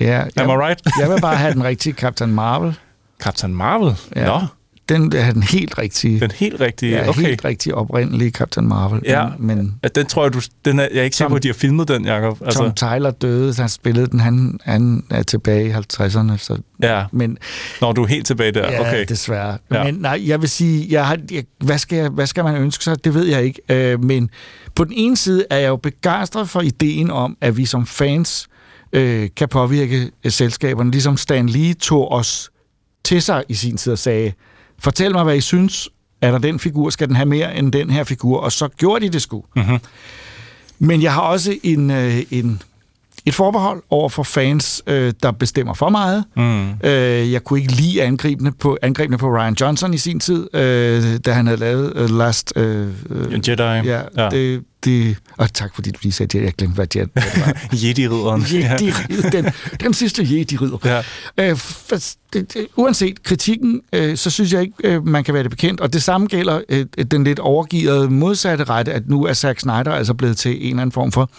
[0.00, 0.80] Ja, Am I jeg, right?
[1.00, 2.74] jeg vil bare have den rigtige Captain Marvel.
[3.20, 3.96] Captain Marvel?
[4.16, 4.26] Ja.
[4.26, 4.40] Nå,
[4.88, 6.20] Den er den helt rigtige.
[6.20, 6.92] den helt rigtige.
[6.92, 7.20] ja, okay.
[7.20, 9.00] helt rigtig oprindelige Captain Marvel.
[9.04, 9.26] Ja.
[9.38, 10.40] Men, Ja, den tror jeg, du...
[10.64, 12.42] Den er, jeg er ikke sikker på, at de har filmet den, Jacob.
[12.44, 16.36] altså, Tom Tyler døde, han spillede den, han, han er tilbage i 50'erne.
[16.36, 17.38] Så, ja, men
[17.80, 18.70] når du er helt tilbage der.
[18.72, 19.04] ja, okay.
[19.08, 19.58] desværre.
[19.70, 19.76] Ja.
[19.78, 19.84] Ja.
[19.84, 22.84] Men nej, jeg vil sige, jeg har, jeg, hvad, skal jeg, hvad skal man ønske
[22.84, 23.04] sig?
[23.04, 23.60] Det ved jeg ikke.
[23.68, 24.30] Øh, men
[24.74, 28.46] på den ene side er jeg jo begejstret for ideen om, at vi som fans
[28.94, 32.50] øh, kan påvirke øh, selskaberne, ligesom Stan Lee tog os
[33.04, 34.32] til sig i sin tid og sagde,
[34.78, 35.88] fortæl mig, hvad I synes.
[36.20, 36.90] Er der den figur?
[36.90, 38.40] Skal den have mere end den her figur?
[38.40, 39.44] Og så gjorde de det sgu.
[39.56, 39.78] Mhm.
[40.78, 42.62] Men jeg har også en, øh, en,
[43.26, 46.24] et forbehold over for fans, øh, der bestemmer for meget.
[46.36, 46.70] Mm.
[46.70, 51.18] Øh, jeg kunne ikke lide angrebene på, angrebene på Ryan Johnson i sin tid, øh,
[51.26, 52.52] da han havde lavet uh, Last...
[52.56, 53.62] Øh, øh, En Jedi.
[53.62, 54.28] ja, ja.
[54.28, 56.44] Det, det, og tak fordi du lige sagde det.
[56.44, 57.52] Jeg glemte, hvad det var.
[57.82, 58.44] Jedi-ridderen.
[58.54, 58.92] Jedi,
[59.32, 59.46] den,
[59.80, 60.78] den sidste Jedi-ridder.
[60.84, 61.02] Ja.
[61.50, 61.96] Øh, for,
[62.32, 65.80] det, det, uanset kritikken, øh, så synes jeg ikke, øh, man kan være det bekendt.
[65.80, 69.92] Og det samme gælder øh, den lidt overgivet modsatte rette, at nu er Zack Snyder
[69.92, 71.30] altså blevet til en eller anden form for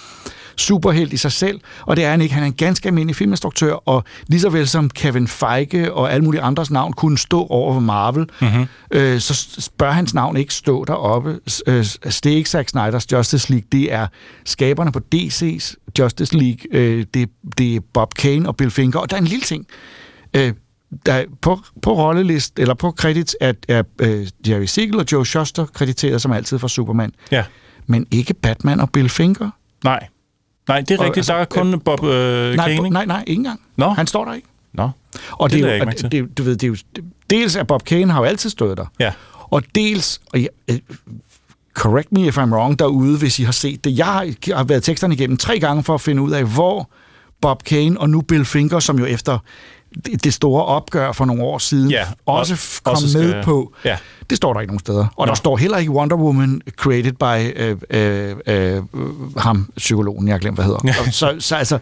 [0.57, 2.33] superhelt i sig selv, og det er han ikke.
[2.33, 6.23] Han er en ganske almindelig filminstruktør, og lige så vel som Kevin Feige og alle
[6.23, 8.67] mulige andres navn kunne stå over for Marvel, mm-hmm.
[8.91, 11.39] øh, så bør hans navn ikke stå deroppe.
[11.67, 14.07] Øh, det er ikke Zack Snyder's Justice League, det er
[14.45, 19.09] skaberne på DC's Justice League, øh, det, det er Bob Kane og Bill Finger, og
[19.09, 19.65] der er en lille ting.
[20.35, 20.53] Øh,
[21.05, 25.65] der, på, på rollelist, eller på credits, er, er uh, Jerry Siegel og Joe Shuster
[25.65, 27.11] krediteret som altid for Superman.
[27.31, 27.43] Ja.
[27.87, 29.49] Men ikke Batman og Bill Finger.
[29.83, 30.07] Nej.
[30.67, 31.17] Nej, det er Og rigtigt.
[31.17, 33.59] altså, der er kun øh, Bob øh, Nej, Kane, nej, nej, ikke engang.
[33.77, 33.89] Nå.
[33.89, 34.47] Han står der ikke.
[34.73, 34.89] Nå.
[35.31, 36.75] Og Det det, er jo, og det, du ved, det er jo,
[37.29, 38.85] dels er Bob Kane har jo altid stået der.
[38.99, 39.11] Ja.
[39.39, 40.77] Og dels, og jeg, øh,
[41.73, 43.97] correct me if I'm wrong derude, hvis I har set det.
[43.97, 46.89] Jeg har, jeg har været teksterne igennem tre gange for at finde ud af, hvor
[47.41, 49.39] Bob Kane og nu Bill Finger, som jo efter
[50.23, 53.43] det, store opgør for nogle år siden, Ja, også og- f- kom også skal- med
[53.43, 53.73] på.
[53.85, 53.97] ja.
[54.29, 55.07] Det står der ikke nogen steder.
[55.17, 55.29] Og Nå.
[55.29, 58.83] der står heller ikke Wonder Woman created by øh, øh, øh,
[59.37, 60.79] ham, psykologen, jeg har glemt, hvad hedder.
[61.05, 61.11] Ja.
[61.11, 61.79] Så, så altså,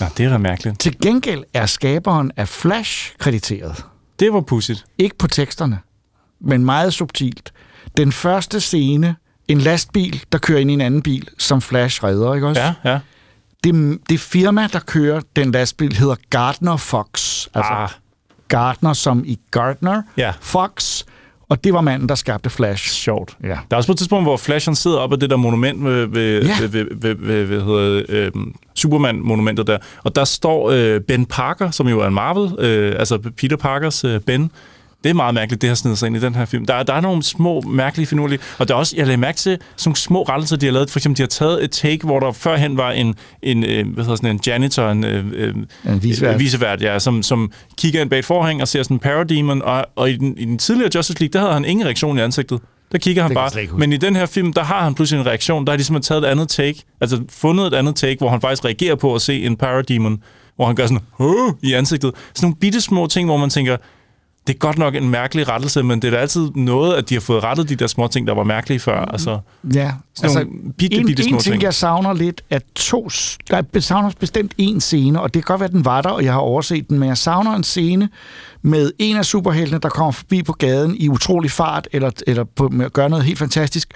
[0.00, 0.80] Nå, det er da mærkeligt.
[0.80, 3.84] til gengæld er skaberen af Flash krediteret.
[4.20, 4.84] Det var pudsigt.
[4.98, 5.78] Ikke på teksterne,
[6.40, 7.52] men meget subtilt.
[7.96, 9.16] Den første scene,
[9.48, 12.60] en lastbil, der kører ind i en anden bil, som Flash redder, ikke også?
[12.62, 12.98] Ja, ja.
[13.64, 17.46] Det, det firma, der kører den lastbil, hedder Gardner Fox.
[17.54, 17.88] Altså Ah.
[18.48, 20.02] Gardner som i Gardner.
[20.16, 20.32] Ja.
[20.40, 21.02] Fox.
[21.48, 22.84] Og det var manden, der skabte Flash.
[22.90, 23.36] Sjovt.
[23.42, 23.48] Ja.
[23.48, 25.84] Der er også på et tidspunkt, hvor Flash han sidder op ad det der monument
[25.84, 26.56] ved, ved, Ja.
[26.60, 28.32] ved, ved, ved, ved hvad hedder, øh,
[28.74, 29.78] Superman-monumentet der.
[30.04, 34.04] Og der står øh, Ben Parker, som jo er en Marvel, øh, altså Peter Parkers
[34.04, 34.50] øh, Ben.
[35.04, 36.66] Det er meget mærkeligt, det har snedet sig ind i den her film.
[36.66, 38.38] Der, er- der er nogle små, mærkelige finurlige...
[38.58, 40.90] Og der er også, jeg lagde mærke til, sådan nogle små rettelser, de har lavet.
[40.90, 44.04] For eksempel, de har taget et take, hvor der førhen var en, en, øh, hvad
[44.04, 48.10] hedder sådan, en janitor, en, øh, øh, En øh, vicevært, ja, som, som kigger ind
[48.10, 49.62] bag et forhæng og ser sådan en parademon.
[49.62, 52.20] Og, og i, den, i den tidligere Justice League, der havde han ingen reaktion i
[52.20, 52.60] ansigtet.
[52.92, 53.78] Der kigger han Det bare.
[53.78, 55.66] Men i den her film, der har han pludselig en reaktion.
[55.66, 56.82] Der har de simpelthen taget et andet take.
[57.00, 60.22] Altså fundet et andet take, hvor han faktisk reagerer på at se en parademon.
[60.56, 61.52] Hvor han gør sådan, Åh!
[61.62, 62.12] i ansigtet.
[62.34, 63.76] Sådan nogle bitte små ting, hvor man tænker,
[64.48, 67.14] det er godt nok en mærkelig rettelse, men det er da altid noget, at de
[67.14, 69.00] har fået rettet de der små ting, der var mærkelige før.
[69.04, 69.38] Altså,
[69.74, 71.62] Ja, nogle bitte, en, bitte små en ting, ting.
[71.62, 73.08] jeg savner lidt, er to...
[73.50, 76.24] Der er- savner bestemt en scene, og det kan godt være, den var der, og
[76.24, 78.08] jeg har overset den, men jeg savner en scene
[78.62, 82.68] med en af superheltene, der kommer forbi på gaden i utrolig fart, eller, eller på,
[82.68, 83.92] med at gøre noget helt fantastisk,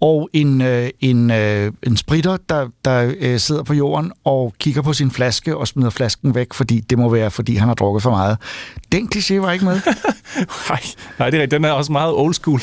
[0.00, 4.82] og en, øh, en, øh, en spritter, der, der øh, sidder på jorden og kigger
[4.82, 8.02] på sin flaske og smider flasken væk, fordi det må være, fordi han har drukket
[8.02, 8.38] for meget.
[8.92, 9.80] Den kliché var ikke med,
[10.70, 10.80] nej,
[11.18, 11.50] nej, det er rigtigt.
[11.50, 12.60] Den er også meget old school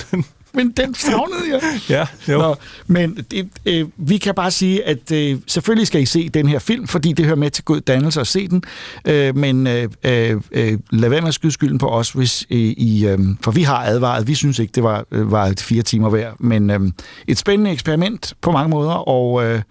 [0.54, 1.62] men den savnede jeg.
[1.90, 2.38] ja, jo.
[2.38, 2.56] Nå,
[2.88, 6.60] men det, øh, vi kan bare sige, at øh, selvfølgelig skal I se den her
[6.60, 8.64] film, fordi det hører med til god dannelse at se den.
[9.08, 12.58] Øh, men øh, øh, øh, lad være med at skyde skylden på os, hvis øh,
[12.60, 13.08] I...
[13.08, 16.36] Øh, for vi har advaret, vi synes ikke, det var, øh, var fire timer værd.
[16.40, 16.80] Men øh,
[17.28, 19.62] et spændende eksperiment på mange måder, og øh,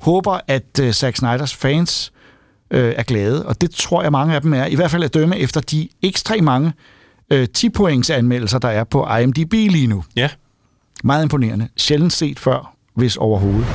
[0.00, 2.12] håber, at øh, Zack Snyders fans
[2.70, 3.46] øh, er glade.
[3.46, 4.66] Og det tror jeg, mange af dem er.
[4.66, 6.72] I hvert fald at dømme efter de ekstremt mange
[7.30, 10.04] øh, 10-points anmeldelser, der er på IMDb lige nu.
[10.16, 10.28] Ja.
[11.04, 11.68] Meget imponerende.
[11.76, 13.66] Sjældent set før, hvis overhovedet.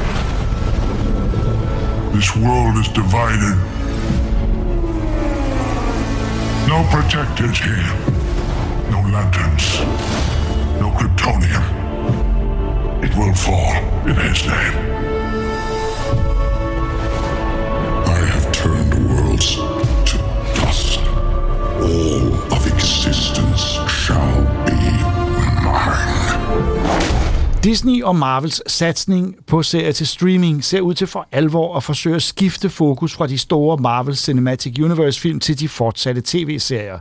[2.13, 3.55] This world is divided.
[6.67, 7.87] No protectors here.
[8.91, 9.81] No lanterns.
[10.81, 11.63] No Kryptonian.
[13.03, 13.75] It will fall
[14.07, 14.75] in his name.
[18.07, 19.55] I have turned worlds
[20.09, 20.17] to
[20.55, 20.99] dust.
[21.81, 22.54] All
[27.65, 32.15] Disney og Marvels satsning på serier til streaming ser ud til for alvor at forsøge
[32.15, 36.99] at skifte fokus fra de store Marvel Cinematic Universe-film til de fortsatte tv-serier.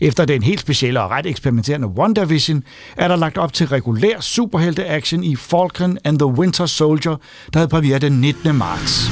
[0.00, 2.64] Efter den helt specielle og ret eksperimenterende WandaVision,
[2.96, 7.16] er der lagt op til regulær superhelte-action i Falcon and the Winter Soldier,
[7.52, 8.54] der havde premiere den 19.
[8.54, 9.10] marts.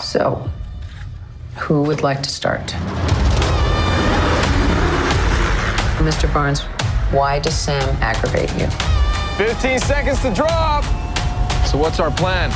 [0.00, 0.38] So,
[1.56, 2.76] who would like to start?
[6.00, 6.32] Mr.
[6.34, 6.73] Barnes,
[7.14, 8.68] why does Sam aggravate you?
[9.38, 10.84] 15 seconds to drop.
[11.66, 12.50] So what's our plan?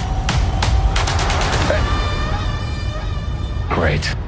[3.70, 4.18] Great.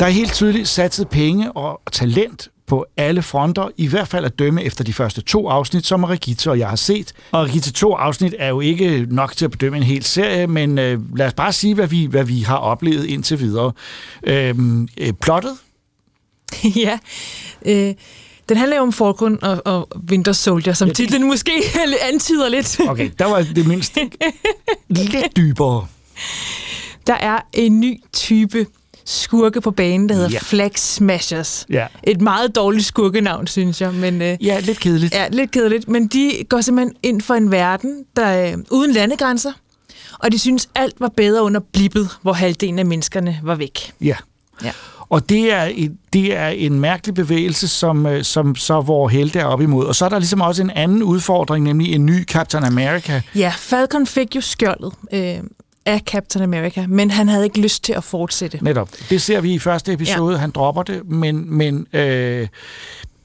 [0.00, 4.38] Der er helt tydeligt satset penge og talent på alle fronter, i hvert fald at
[4.38, 7.12] dømme efter de første to afsnit, som Rigitte og jeg har set.
[7.32, 10.78] Og Rigitte to afsnit er jo ikke nok til at bedømme en hel serie, men
[10.78, 13.72] øh, lad os bare sige, hvad vi, hvad vi har oplevet indtil videre.
[14.22, 15.56] Øhm, øh, plottet?
[16.84, 16.98] ja.
[17.66, 17.94] Øh,
[18.48, 21.50] den handler jo om Falcon og, og Winter Soldier, som ja, det- titlen måske
[22.12, 22.80] antyder lidt.
[22.88, 23.98] Okay, der var det mindst
[24.88, 25.86] lidt dybere.
[27.06, 28.66] Der er en ny type
[29.04, 30.38] skurke på banen, der hedder Ja.
[30.42, 31.66] Flag Smashers.
[31.70, 31.86] Ja.
[32.04, 33.94] Et meget dårligt skurkenavn, synes jeg.
[33.94, 35.14] Men, øh, Ja, lidt kedeligt.
[35.14, 35.88] Ja, lidt kedeligt.
[35.88, 39.52] Men de går simpelthen ind for en verden, der er uden landegrænser,
[40.18, 43.92] og de synes, alt var bedre under blippet, hvor halvdelen af menneskerne var væk.
[44.00, 44.16] Ja.
[44.64, 44.70] Ja.
[45.08, 49.44] Og det er, det er en mærkelig bevægelse, som, øh, som så vores helte er
[49.44, 49.86] op imod.
[49.86, 53.22] Og så er der ligesom også en anden udfordring, nemlig en ny Captain America.
[53.34, 55.36] Ja, Falcon fik jo skjoldet øh,
[55.86, 58.58] af Captain America, men han havde ikke lyst til at fortsætte.
[58.62, 58.88] Netop.
[59.10, 60.34] Det ser vi i første episode.
[60.34, 60.40] Ja.
[60.40, 61.54] Han dropper det, men...
[61.54, 62.48] men øh,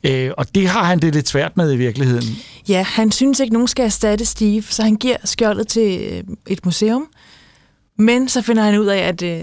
[0.04, 2.26] øh, og det har han det lidt svært med i virkeligheden.
[2.67, 6.65] Ja, han synes ikke, nogen skal erstatte Steve, så han giver skjoldet til øh, et
[6.65, 7.08] museum.
[8.02, 9.42] Men så finder han ud af, at øh,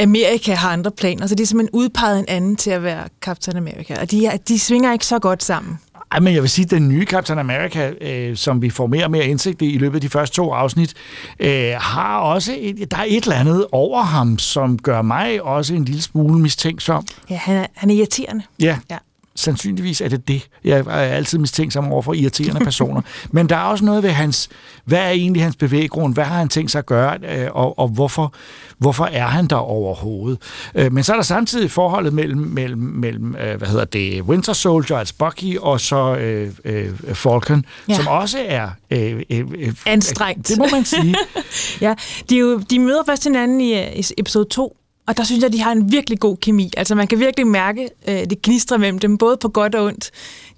[0.00, 3.56] Amerika har andre planer, så de er simpelthen udpeget en anden til at være Captain
[3.56, 4.00] America.
[4.00, 5.78] Og de, er, de svinger ikke så godt sammen.
[6.12, 9.04] Ej, men jeg vil sige, at den nye Captain America, øh, som vi får mere
[9.04, 10.94] og mere indsigt i i løbet af de første to afsnit,
[11.40, 15.74] øh, har også et, der er et eller andet over ham, som gør mig også
[15.74, 17.06] en lille smule mistænksom.
[17.30, 18.44] Ja, han er, han er irriterende.
[18.62, 18.96] Ja, Ja.
[19.38, 20.48] Sandsynligvis er det det.
[20.64, 23.00] Jeg er altid mistænksom over for irriterende personer.
[23.32, 24.48] Men der er også noget ved hans,
[24.84, 26.14] hvad er egentlig hans bevæggrund?
[26.14, 27.18] Hvad har han tænkt sig at gøre?
[27.28, 28.34] øh, Og, og hvorfor,
[28.78, 30.38] hvorfor er han der overhovedet?
[30.74, 34.52] Øh, Men så er der samtidig forholdet mellem, mellem, mellem øh, hvad hedder det, Winter
[34.52, 37.94] Soldier, altså Bucky, og så øh, øh, Falcon, ja.
[37.96, 38.68] Som også er...
[38.90, 40.48] Øh, øh, øh, Anstrengt.
[40.48, 41.14] Det må man sige.
[41.80, 41.94] Ja,
[42.30, 44.76] de, er jo, de møder først hinanden i, i episode 2,
[45.08, 46.70] og der synes jeg, de har en virkelig god kemi.
[46.76, 50.10] Altså man kan virkelig mærke, øh, det gnistrer mellem dem, både på godt og ondt.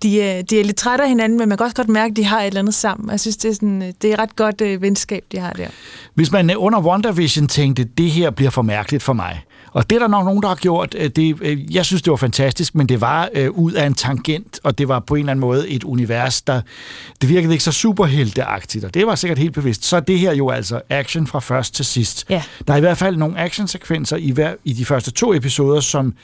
[0.02, 2.16] De, øh, de er lidt trætte af hinanden, men man kan også godt mærke, at
[2.16, 3.10] de har et eller andet sammen.
[3.10, 5.52] Jeg synes, det er, sådan, øh, det er et ret godt øh, venskab, de har
[5.52, 5.68] der.
[6.14, 10.00] Hvis man under WandaVision tænkte, det her bliver for mærkeligt for mig, og det er
[10.00, 10.94] der nok nogen, der har gjort.
[10.98, 13.94] øh, Det, øh, jeg synes, det var fantastisk, men det var øh, ud af en
[13.94, 16.60] tangent, og det var på en eller anden måde et univers, der
[17.20, 19.84] det virkede ikke så superhelteagtigt, og det var sikkert helt bevidst.
[19.84, 22.26] Så er det her jo altså action fra først til sidst.
[22.30, 22.42] Ja.
[22.66, 26.14] Der er i hvert fald nogle actionsekvenser i, hver, i de første to episoder, som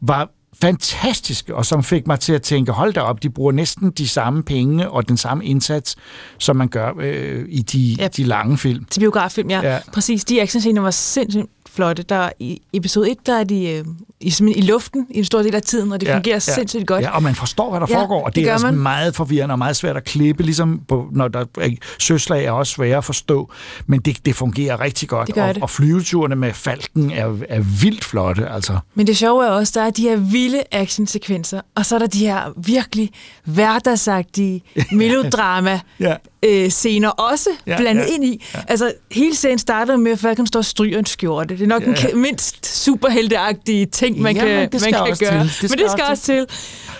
[0.00, 0.28] var
[0.60, 4.08] fantastiske, og som fik mig til at tænke, hold da op, de bruger næsten de
[4.08, 5.96] samme penge og den samme indsats,
[6.38, 8.08] som man gør øh, i de, Ja.
[8.08, 8.84] de lange film.
[8.84, 9.60] Til biograffilm, ja.
[9.60, 9.72] Ja.
[9.74, 9.78] ja.
[9.92, 12.02] Præcis, de actionscener var sindssygt flotte.
[12.02, 13.84] Der, I episode 1, der er de øh,
[14.24, 16.86] i, i luften i en stor del af tiden, og det ja, fungerer ja, sindssygt
[16.86, 17.02] godt.
[17.02, 18.78] Ja, og man forstår, hvad der Ja, foregår, og det, det er altså man.
[18.78, 22.72] meget forvirrende og meget svært at klippe, ligesom på, når der er, søslag er også
[22.72, 23.50] svære at forstå,
[23.86, 25.62] men det, det fungerer rigtig godt, Det og, det.
[25.62, 28.78] og flyveturene med falken er, er vildt flotte, altså.
[28.94, 32.06] Men det sjove er også, der er de her vilde actionsekvenser, og så er der
[32.06, 33.10] de her virkelig
[33.44, 36.14] hverdagsagtige melodrama Ja.
[36.42, 38.44] øh, scener også Ja, blandet ja, ind i.
[38.54, 38.60] Ja.
[38.68, 41.54] Altså, hele serien starter med, at Falcon står og stryger en skjorte.
[41.56, 41.86] Det er nok ja.
[41.86, 42.08] den Ja.
[42.08, 45.14] ke- mindst superhelteagtige ting, man Jamen, kan, det man kan gøre.
[45.48, 45.62] til.
[45.62, 46.46] Det Men det skal også til.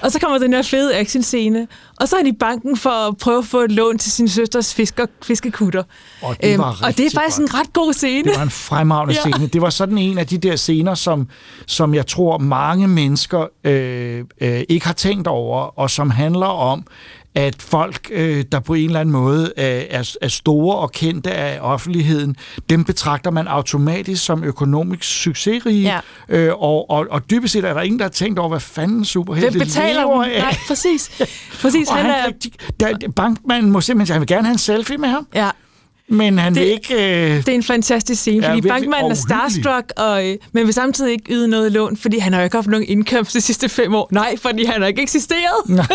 [0.03, 1.67] Og så kommer den her fede actionscene,
[2.01, 4.29] og så er de i banken for at prøve at få et lån til sin
[4.29, 5.83] søsters fisker, fiskekutter.
[6.23, 7.51] Og det var og det er rigtig faktisk godt.
[7.51, 8.25] en ret god scene.
[8.31, 9.31] Det var en fremragende Ja.
[9.31, 9.47] scene.
[9.47, 11.29] Det var sådan en af de der scener, som,
[11.67, 16.87] som jeg tror mange mennesker øh, øh, ikke har tænkt over, og som handler om,
[17.35, 21.31] at folk, øh, der på en eller anden måde er, er, er store og kendte
[21.31, 22.37] af offentligheden,
[22.71, 25.83] dem betragter man automatisk som økonomisk succesrige.
[25.83, 26.01] Ja.
[26.29, 29.05] Øh, og, og, og dybest set er der ingen, der har tænkt over, hvad fanden
[29.05, 30.39] superhelte Hvem betaler lever af.
[30.39, 31.11] Nej, præcis.
[31.61, 32.33] præcis Og han han,
[32.81, 35.51] er, der, bankmanden må simpelthen sige, han vil gerne have en selfie med ham, ja,
[36.09, 36.95] men han Det- vil ikke...
[36.95, 41.13] Øh, Det er en fantastisk scene, fordi bankmanden er starstruck, og, øh, men vil samtidig
[41.13, 43.95] ikke yde noget lån, fordi han har jo ikke haft nogen indkomst de sidste fem
[43.95, 44.09] år.
[44.13, 45.69] Nej, fordi han har ikke eksisteret.
[45.69, 45.87] Nej.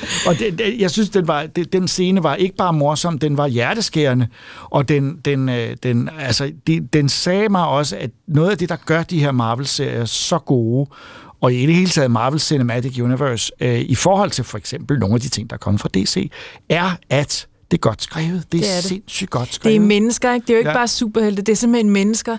[0.26, 3.36] Og det, det, jeg synes, den, var, det, den scene var ikke bare morsom, den
[3.36, 4.26] var hjerteskærende.
[4.64, 8.68] Og den, den, øh, den, altså, det, den sagde mig også, at noget af det,
[8.68, 10.90] der gør de her Marvel-serier så gode,
[11.40, 15.14] og i det hele taget Marvel Cinematic Universe, øh, i forhold til for eksempel nogle
[15.14, 16.30] af de ting, der er kommet fra DC,
[16.68, 18.44] er, at det er godt skrevet.
[18.52, 18.84] Det er, Det er det.
[18.84, 19.76] sindssygt godt Det skrevet.
[19.76, 20.44] er mennesker, ikke?
[20.44, 20.76] Det er jo ikke Ja.
[20.76, 22.36] bare superhelte, det er simpelthen mennesker,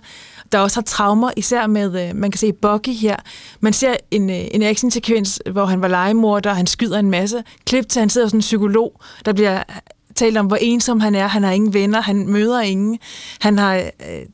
[0.51, 3.15] der også har traumer, især med, øh, man kan se Bucky her.
[3.59, 7.43] Man ser en, øh, en actionsekvens, hvor han var legemorder, og han skyder en masse.
[7.65, 9.63] Klip til, han sidder hos en psykolog, der bliver
[10.15, 11.27] talt om, hvor ensom han er.
[11.27, 12.99] Han har ingen venner, han møder ingen.
[13.39, 13.83] Han har øh,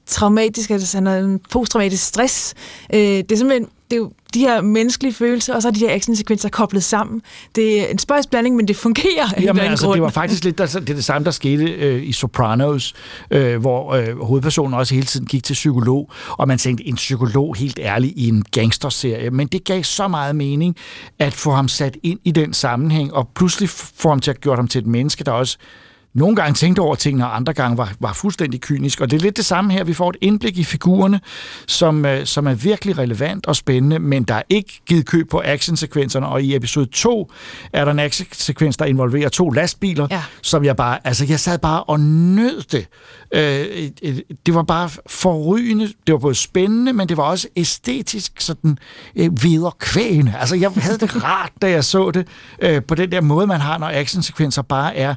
[0.06, 2.54] traumatisk, altså han har en posttraumatisk stress.
[2.94, 5.80] Øh, det er simpelthen, det er jo de her menneskelige følelser, og så er de
[5.80, 7.22] her actionsekvenser koblet sammen.
[7.56, 9.96] Det er en spøjs blanding, men det fungerer eller Jamen altså, grund.
[9.96, 12.94] det var faktisk lidt altså, det, er det samme, der skete øh, i Sopranos,
[13.32, 17.56] øh, hvor øh, hovedpersonen også hele tiden gik til psykolog, og man tænkte, en psykolog
[17.56, 20.76] helt ærlig i en gangsterserie, men det gav så meget mening
[21.20, 24.56] at få ham sat ind i den sammenhæng, og pludselig få ham til at gøre
[24.56, 25.58] ham til et menneske, der også
[26.16, 29.02] nogle gange tænkte over tingene, og andre gange var, var fuldstændig kynisk.
[29.02, 29.84] Og det er lidt det samme her.
[29.84, 31.20] Vi får et indblik i figurerne,
[31.68, 35.42] som, øh, som er virkelig relevant og spændende, men der er ikke givet køb på
[35.46, 36.28] actionsekvenserne.
[36.28, 37.32] Og i episode 2
[37.74, 40.22] er der en actionsekvens, der involverer to lastbiler, Ja.
[40.42, 42.88] som jeg bare, altså jeg sad bare og nød det.
[43.34, 43.90] Øh,
[44.46, 45.86] det var bare forrygende.
[46.08, 48.78] Det var både spændende, men det var også æstetisk sådan
[49.16, 50.34] øh, vederkvægende.
[50.40, 52.28] Altså jeg havde det rart, da jeg så det
[52.62, 55.16] øh, på den der måde, man har, når actionsekvenser bare er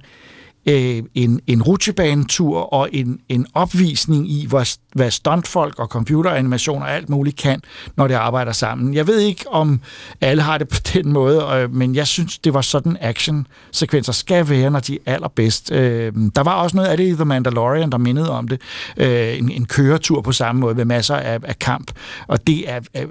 [0.69, 6.91] øh, en, en rutsjebanetur og en, en opvisning i, hvad, hvad stuntfolk og computeranimation og
[6.91, 7.61] alt muligt kan,
[7.97, 8.95] når det arbejder sammen.
[8.95, 9.81] Jeg ved ikke, om
[10.21, 14.49] alle har det på den måde, øh, men jeg synes, det var sådan action-sekvenser skal
[14.49, 15.73] være, når de er allerbedst.
[15.73, 18.61] Øh, der var også noget af det i The Mandalorian, der mindede om det.
[18.97, 21.93] Øh, en, en køretur på samme måde med masser af, af kamp,
[22.27, 22.81] og det er...
[22.95, 23.07] er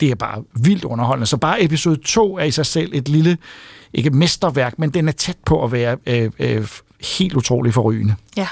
[0.00, 1.26] det er bare vildt underholdende.
[1.26, 3.38] Så bare episode 2 er i sig selv et lille,
[3.94, 6.66] ikke mesterværk, men den er tæt på at være øh, øh,
[7.18, 8.14] helt utrolig forrygende.
[8.36, 8.48] Ja,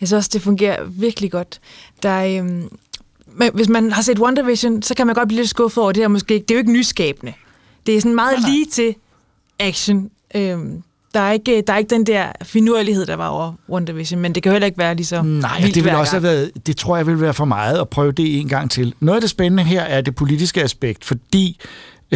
[0.00, 1.60] jeg synes også, det fungerer virkelig godt.
[2.02, 2.68] Der er, øhm,
[3.26, 6.02] men hvis man har set WandaVision, så kan man godt blive lidt skuffet over det
[6.02, 6.08] her.
[6.08, 6.44] Måske ikke.
[6.44, 7.32] Det er jo ikke nyskabende.
[7.86, 8.50] Det er sådan meget Nej, nej.
[8.50, 8.94] lige til
[9.58, 10.10] action.
[10.34, 10.82] Øhm,
[11.14, 14.42] der, er ikke, der er ikke den der finurlighed, der var over WandaVision, men det
[14.42, 16.96] kan heller ikke være lige så Nej, vildt det vil også have været, det tror
[16.96, 18.94] jeg vil være for meget at prøve det en gang til.
[19.00, 21.60] Noget af det spændende her er det politiske aspekt, fordi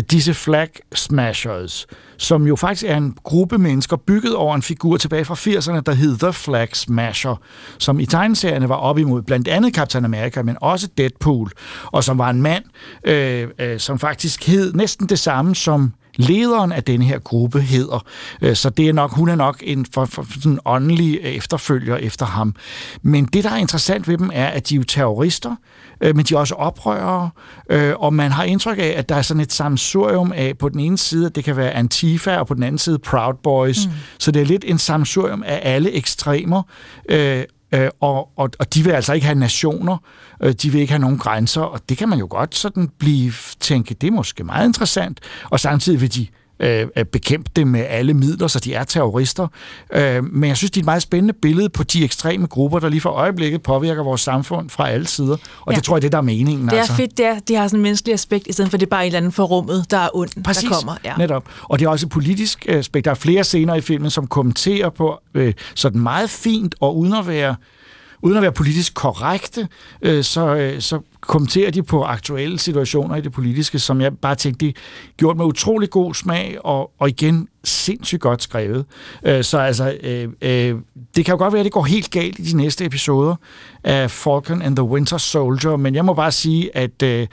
[0.00, 5.24] disse flag smashers, som jo faktisk er en gruppe mennesker bygget over en figur tilbage
[5.24, 7.36] fra 80'erne, der hed The Flag Smasher,
[7.78, 11.50] som i tegneserierne var op imod blandt andet Captain America, men også Deadpool,
[11.84, 12.64] og som var en mand,
[13.04, 18.04] øh, øh, som faktisk hed næsten det samme som lederen af den her gruppe hedder.
[18.42, 21.96] Øh, Så det er nok, hun er nok en for, for sådan en åndelig efterfølger
[21.96, 22.54] efter ham.
[23.02, 25.56] Men det, der er interessant ved dem, er, at de er jo terrorister,
[26.00, 27.30] øh, men de er også oprørere,
[27.70, 30.80] øh, og man har indtryk af, at der er sådan et samsurium af på den
[30.80, 33.86] ene side, at det kan være Antifa, og på den anden side Proud Boys.
[33.86, 33.92] Mm.
[34.18, 36.62] Så det er lidt en samsurium af alle ekstremer,
[37.74, 39.96] øh, og, og, og de vil altså ikke have nationer,
[40.42, 43.32] øh, de vil ikke have nogen grænser, og det kan man jo godt sådan blive
[43.60, 46.26] tænke, det er måske meget interessant, og samtidig vil de
[46.60, 49.48] øh, øh, bekæmpe det med alle midler, så de er terrorister.
[49.92, 52.88] Øh, men jeg synes, det er et meget spændende billede på de ekstreme grupper, der
[52.88, 55.76] lige for øjeblikket påvirker vores samfund fra alle sider, og ja.
[55.76, 56.68] Det tror jeg, det der er meningen.
[56.68, 56.94] Det er altså.
[56.94, 59.02] fedt, det, er, det har sådan en menneskelig aspekt, i stedet for det er bare
[59.02, 60.08] et eller andet for rummet, der er
[60.44, 60.96] Præcis, der kommer.
[61.04, 61.14] Ja.
[61.18, 61.48] netop.
[61.62, 63.04] Og det er også et politisk aspekt.
[63.04, 67.14] Der er flere scener i filmen, som kommenterer på øh, sådan meget fint, og uden
[67.14, 67.56] at være,
[68.24, 69.68] uden at være politisk korrekte,
[70.02, 74.34] øh, så, øh, så kommenterer de på aktuelle situationer i det politiske, som jeg bare
[74.34, 74.72] tænkte, de
[75.16, 78.84] gjort med utrolig god smag, og, og igen sindssygt godt skrevet.
[79.24, 80.74] Øh, så altså, øh, øh,
[81.16, 83.36] det kan jo godt være, at det går helt galt i de næste episoder
[83.84, 87.26] af Falcon and the Winter Soldier, men jeg må bare sige, at øh,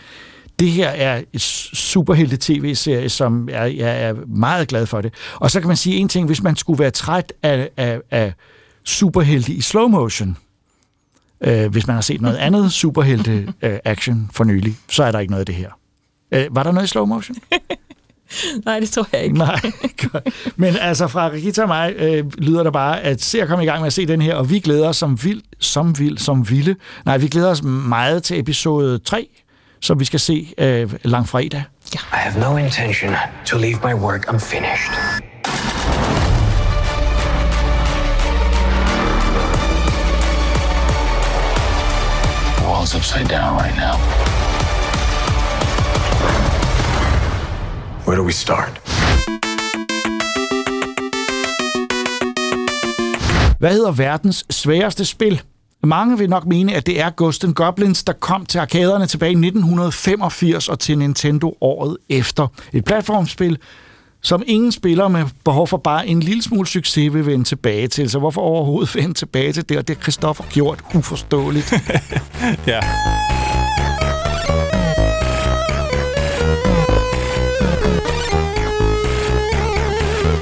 [0.59, 5.13] det her er et superhelte tv-serie, som jeg, jeg er meget glad for det.
[5.35, 8.33] Og så kan man sige en ting, hvis man skulle være træt af, af, af
[8.83, 10.37] superhelte i slow motion,
[11.43, 15.19] øh, hvis man har set noget andet superhelte øh, action for nylig, så er der
[15.19, 15.69] ikke noget af det her.
[16.31, 17.37] Øh, var der noget i slow motion?
[18.65, 19.37] Nej, det tror jeg ikke.
[19.37, 19.59] Nej,
[20.11, 20.29] godt.
[20.55, 23.67] Men altså fra Rikita og mig øh, lyder der bare, at se at komme i
[23.67, 26.49] gang med at se den her, og vi glæder os som vild, som vild, som
[26.49, 26.75] vilde.
[27.05, 29.27] Nej, vi glæder os meget til episode 3,
[29.81, 31.63] som vi skal se øh, langfredag.
[31.93, 35.30] I have no intention to leave my work unfinished.
[42.91, 43.95] World's upside down right now.
[48.05, 48.81] Where do we start?
[53.59, 55.41] Hvad hedder verdens sværeste spil?
[55.83, 59.31] Mange vil nok mene, at det er Ghost and Goblins, der kom til arkaderne tilbage
[59.31, 62.47] i 1985 og til Nintendo året efter.
[62.73, 63.57] Et platformspil,
[64.21, 68.09] som ingen spiller med behov for bare en lille smule succes vil vende tilbage til.
[68.09, 69.77] Så hvorfor overhovedet vende tilbage til det?
[69.77, 71.73] Og det har Christoffer gjort uforståeligt.
[72.67, 72.79] Ja.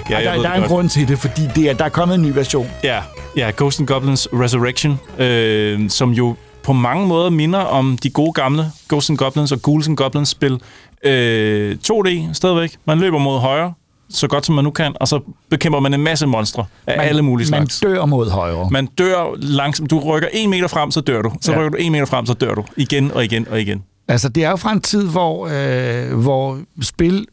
[0.10, 0.70] Ja, der, jeg ved der er en godt.
[0.70, 2.68] grund til det, fordi det er, der er kommet en ny version.
[2.84, 3.02] Ja,
[3.38, 8.34] ja Ghost and Goblins Resurrection, øh, som jo på mange måder minder om de gode
[8.34, 10.62] gamle Ghost and Goblins og Ghouls and Goblins spil.
[11.06, 12.76] Øh, 2D stadigvæk.
[12.86, 13.74] Man løber mod højre,
[14.10, 17.08] så godt som man nu kan, og så bekæmper man en masse monstre af Man,
[17.08, 17.80] alle mulige man slags.
[17.80, 18.70] dør mod højre.
[18.72, 19.90] Man dør langsomt.
[19.90, 21.32] Du rykker en meter frem, så dør du.
[21.42, 21.58] Så ja.
[21.60, 22.64] rykker du en meter frem, så dør du.
[22.78, 23.84] Igen og igen og igen.
[24.08, 27.28] Altså, det er jo fra en tid, hvor, øh, hvor spil,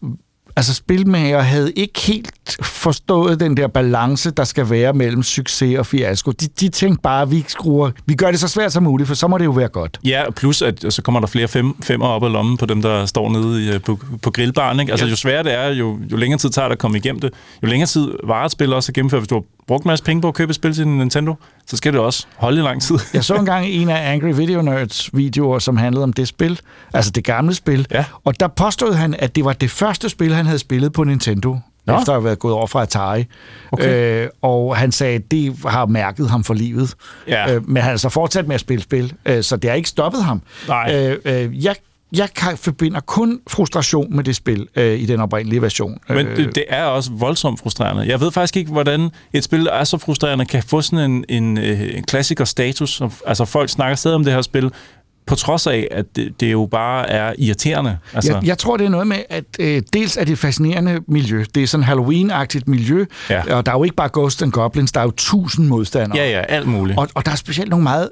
[0.57, 5.87] altså spilmager havde ikke helt forstået den der balance, der skal være mellem succes og
[5.87, 6.31] fiasko.
[6.31, 9.15] De, de tænkte bare, at vi, skruer, vi gør det så svært som muligt, for
[9.15, 10.01] så må det jo være godt.
[10.05, 13.07] Ja, plus at så kommer der flere fem, femmer op ad lommen på dem, der
[13.07, 14.81] står nede i, øh, på, på grillbaren.
[14.81, 14.93] Ikke?
[14.93, 17.33] Altså, jo sværere det er, jo, jo længere tid tager det at komme igennem det.
[17.63, 20.05] Jo længere tid varer et spil også at gennemføre, hvis du har brugt en masse
[20.05, 21.35] penge på at købe et spil til Nintendo,
[21.67, 22.99] så skal det også holde i lang tid.
[23.15, 26.61] Jeg så engang en af Angry Video Nerds videoer, som handlede om det spil,
[26.95, 27.87] altså det gamle spil.
[27.91, 28.05] Ja.
[28.25, 31.59] Og der påstod han, at det var det første spil, han havde spillet på Nintendo.
[31.87, 31.99] Nå.
[31.99, 33.25] Efter at have været gået over fra Atari.
[33.73, 34.23] Okay.
[34.25, 36.95] Øh, og han sagde, at det har mærket ham for livet.
[37.29, 37.55] Ja.
[37.55, 39.89] Øh, men han har så fortsat med at spille spil, øh, så det har ikke
[39.89, 40.43] stoppet ham.
[40.69, 40.95] Nej.
[40.95, 41.77] Øh, øh, jeg,
[42.13, 45.99] jeg kan, forbinder kun frustration med det spil øh, i den oprindelige version.
[46.09, 48.03] Men Øh, det, det er også voldsomt frustrerende.
[48.09, 51.25] Jeg ved faktisk ikke, hvordan et spil, der er så frustrerende, kan få sådan en,
[51.29, 53.03] en, øh, en klassiker-status.
[53.27, 54.71] Altså, folk snakker stadig om det her spil,
[55.27, 57.99] på trods af, at det, det jo bare er irriterende.
[58.15, 61.01] Altså, Jeg, jeg tror, det er noget med, at øh, dels er det et fascinerende
[61.09, 61.45] miljø.
[61.55, 63.57] Det er sådan Halloween-agtigt miljø, Ja.
[63.57, 66.19] og der er jo ikke bare Ghosts and Goblins, der er jo tusind modstandere.
[66.19, 66.99] ja, ja, alt muligt.
[66.99, 68.11] Og, og der er specielt nogle meget...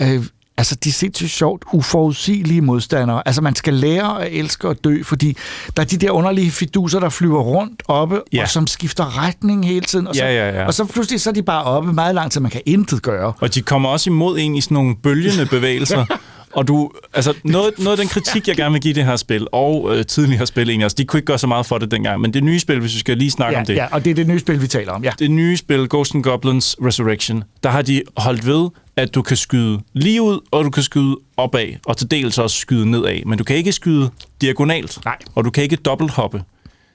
[0.00, 0.24] Øh,
[0.62, 3.22] altså, de er sindssygt sjovt uforudsigelige modstandere.
[3.26, 5.36] Altså, man skal lære at elske og dø, fordi
[5.76, 8.42] der er de der underlige fiduser, der flyver rundt oppe, Ja.
[8.42, 10.06] og som skifter retning hele tiden.
[10.08, 10.66] Og så, Ja, ja, ja.
[10.66, 13.32] Og så pludselig så er de bare oppe meget lang tid, man kan intet gøre.
[13.40, 16.04] Og de kommer også imod en i sådan nogle bølgende bevægelser.
[16.54, 19.46] Og du, altså noget, noget af den kritik, jeg gerne vil give det her spil,
[19.52, 22.20] og øh, tidligere spil egentlig, altså de kunne ikke gøre så meget for det dengang,
[22.20, 24.10] men det nye spil, hvis vi skal lige snakke Ja, om det, ja, og det
[24.10, 25.04] er det nye spil, vi taler om.
[25.04, 25.10] Ja.
[25.18, 29.36] det nye spil, Ghost and Goblins Resurrection, der har de holdt ved, at du kan
[29.36, 33.24] skyde lige ud, og du kan skyde opad, og til dels også skyde nedad.
[33.26, 35.16] Men du kan ikke skyde diagonalt, Nej.
[35.34, 36.42] og du kan ikke dobbelthoppe.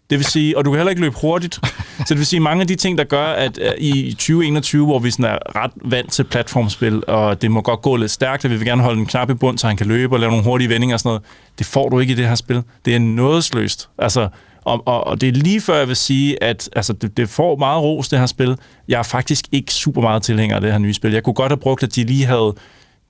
[0.10, 1.60] Det vil sige, og du kan heller ikke løbe hurtigt.
[1.98, 5.12] Så det vil sige, mange af de ting, der gør, at i 2021, hvor vi
[5.12, 8.56] sådan er ret vant til platformspil, og det må godt gå lidt stærkt, og vi
[8.56, 10.70] vil gerne holde en knap i bund, så han kan løbe og lave nogle hurtige
[10.70, 11.22] vendinger og sådan noget,
[11.60, 12.64] det får du ikke i det her spil.
[12.86, 13.89] Det er nådesløst.
[13.98, 14.30] Altså,
[14.68, 17.55] og, og, og det er lige før, jeg vil sige, at altså, det, det får
[17.55, 18.57] meget ros, det her spil.
[18.88, 21.11] Jeg er faktisk ikke super meget tilhænger af det her nye spil.
[21.11, 22.55] Jeg kunne godt have brugt, at de lige havde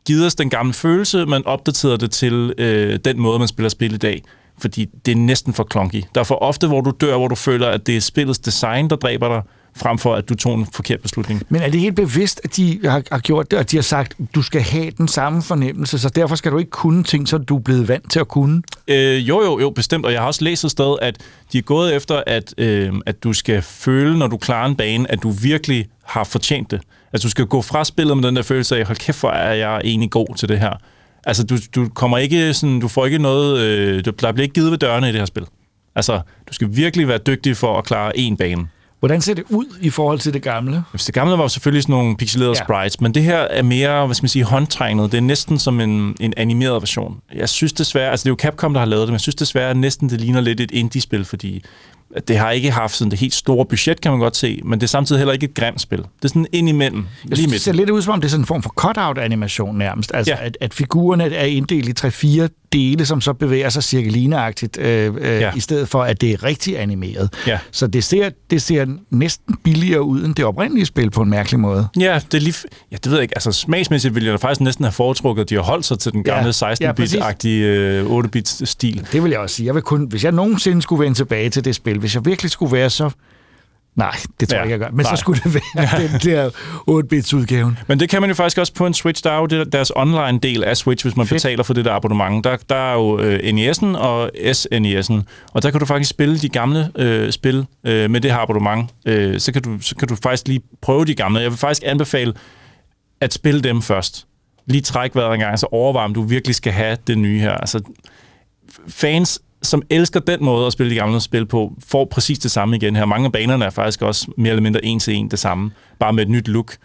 [0.08, 3.94] givet os den gamle følelse, men opdateret det til øh, den måde, man spiller spil
[3.94, 4.24] i dag.
[4.60, 6.04] Fordi det er næsten for clunky.
[6.16, 8.90] Der er for ofte, hvor du dør, hvor du føler, at det er spillets design,
[8.90, 9.42] der dræber dig,
[9.78, 11.44] frem for at du tog en forkert beslutning.
[11.50, 14.14] Men er det helt bevidst, at de har, har gjort det, og de har sagt,
[14.36, 17.56] du skal have den samme fornemmelse, så derfor skal du ikke kunne ting, så du
[17.56, 18.62] er blevet vant til at kunne?
[18.88, 20.06] Øh, jo, jo, jo, bestemt.
[20.06, 21.18] Og jeg har også læst et sted, at
[21.54, 25.12] de er gået efter, at, øh, at du skal føle, når du klarer en bane,
[25.12, 26.82] at du virkelig har fortjent det.
[27.14, 29.54] Altså, du skal gå fra spillet med den der følelse af, hold kæft, hvor er
[29.54, 30.74] jeg egentlig god til det her.
[31.26, 34.72] Altså, du, du kommer ikke sådan, du får ikke noget, øh, der bliver ikke givet
[34.72, 35.46] ved dørene i det her spil.
[35.96, 38.68] Altså, du skal virkelig være dygtig for at klare en bane.
[39.00, 40.84] Hvordan ser det ud i forhold til det gamle?
[40.94, 42.64] Det gamle var jo selvfølgelig sådan nogle pixelerede Ja.
[42.64, 45.12] sprites, men det her er mere, hvad skal man sige, håndtegnet.
[45.12, 47.18] Det er næsten som en, en animeret version.
[47.36, 49.36] Jeg synes desværre, altså det er jo Capcom, der har lavet det, men jeg synes
[49.36, 51.64] desværre, at næsten det ligner lidt et indie-spil, fordi
[52.28, 54.86] det har ikke haft sådan det helt store budget, kan man godt se, men det
[54.86, 55.98] er samtidig heller ikke et grimt spil.
[55.98, 58.30] Det er sådan ind imellem, Jeg synes, det ser lidt ud som om, det er
[58.30, 60.12] sådan en form for cutout-animation nærmest.
[60.14, 60.34] Altså.
[60.34, 60.46] Ja.
[60.46, 65.22] at, at figurerne er inddelt i 3-4 dele, som så bevæger sig cirkelineagtigt, øh, øh,
[65.24, 65.52] ja.
[65.56, 67.34] I stedet for, at det er rigtig animeret.
[67.48, 67.60] Ja.
[67.72, 71.60] Så det ser, det ser næsten billigere ud end det oprindelige spil på en mærkelig
[71.60, 71.88] måde.
[72.00, 72.56] Ja, det er lige,
[72.92, 73.38] ja, det ved jeg ikke.
[73.38, 76.12] Altså smagsmæssigt ville jeg da faktisk næsten have foretrukket, at de har holdt sig til
[76.12, 77.20] den gamle Ja, præcis.
[77.20, 79.08] 16-bit-agtige øh, 8-bit-stil.
[79.12, 79.68] Det vil jeg også sige.
[79.68, 82.52] Jeg vil kun, hvis jeg nogensinde skulle vende tilbage til det spil, hvis jeg virkelig
[82.52, 83.10] skulle være så...
[83.98, 84.64] Nej, det tror ja.
[84.64, 84.68] Ja.
[84.68, 84.96] jeg ikke, jeg gør.
[84.98, 85.16] Men Nej.
[85.16, 86.50] så skulle det være den der
[86.90, 87.78] 8-bits-udgaven.
[87.88, 89.24] Men det kan man jo faktisk også på en Switch.
[89.24, 91.28] Der er jo det, deres online-del af Switch, hvis man.
[91.28, 91.36] Fedt.
[91.36, 92.44] betaler for det der abonnement.
[92.44, 95.22] Der, der er jo øh, NES'en og SNES'en,
[95.54, 98.90] og der kan du faktisk spille de gamle øh, spil øh, med det her abonnement.
[99.06, 101.40] Øh, så, kan du, så kan du faktisk lige prøve de gamle.
[101.40, 102.34] Jeg vil faktisk anbefale
[103.22, 104.28] at spille dem først.
[104.66, 107.52] Lige træk vejret en gang, så overvej, om du virkelig skal have det nye her.
[107.52, 107.82] Altså,
[108.88, 112.76] fans, som elsker den måde at spille de gamle spil på, får præcis det samme
[112.76, 113.06] igen her.
[113.06, 116.14] Mange af banerne er faktisk også mere eller mindre en til en det samme, bare
[116.14, 116.76] med et nyt look.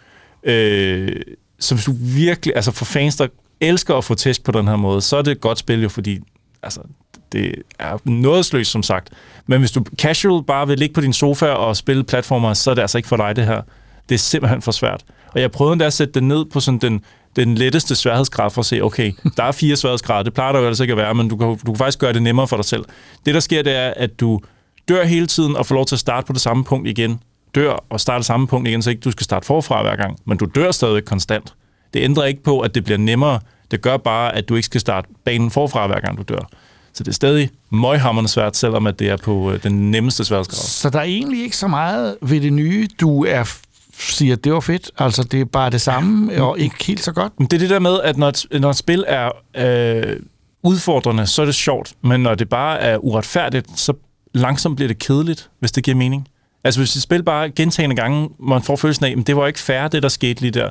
[0.43, 1.15] Øh,
[1.59, 3.27] så hvis du virkelig, altså for fans, der
[3.61, 5.89] elsker at få tæsk på den her måde, så er det et godt spil jo,
[5.89, 6.19] fordi
[6.63, 6.81] altså,
[7.31, 9.09] det er nådesløst, som sagt.
[9.47, 12.75] Men hvis du casual bare vil ligge på din sofa og spille platformer, så er
[12.75, 13.61] det altså ikke for dig, det her.
[14.09, 15.03] Det er simpelthen for svært.
[15.27, 17.01] Og jeg prøvede endda at sætte det ned på sådan den,
[17.35, 20.67] den letteste sværhedsgrad for at se, okay, der er fire sværhedsgrader, det plejer der jo
[20.67, 22.65] altså ikke at være, men du kan, du kan faktisk gøre det nemmere for dig
[22.65, 22.85] selv.
[23.25, 24.39] Det, der sker, det er, at du
[24.89, 27.19] dør hele tiden og får lov til at starte på det samme punkt igen.
[27.55, 30.17] Dør og starter samme punkt igen, så ikke du skal starte forfra hver gang.
[30.25, 31.53] Men du dør stadig konstant.
[31.93, 33.39] Det ændrer ikke på, at det bliver nemmere.
[33.71, 36.49] Det gør bare, at du ikke skal starte banen forfra hver gang du dør.
[36.93, 40.57] Så det er stadig møghammerende svært, selvom at det er på øh, den nemmeste sværhedsgrad.
[40.57, 43.57] Så der er egentlig ikke så meget ved det nye, du er
[43.97, 44.91] siger, det var fedt.
[44.97, 47.33] Altså, det er bare det samme, og ikke helt så godt.
[47.39, 50.15] Men det er det der med, at når et, når et spil er øh,
[50.63, 51.93] udfordrende, så er det sjovt.
[52.01, 53.93] Men når det bare er uretfærdigt, så
[54.33, 56.27] langsomt bliver det kedeligt, hvis det giver mening.
[56.63, 59.59] Altså hvis et spil bare gentagende gange, man får følelsen af, at det var ikke
[59.59, 60.69] fair, det der skete lige der,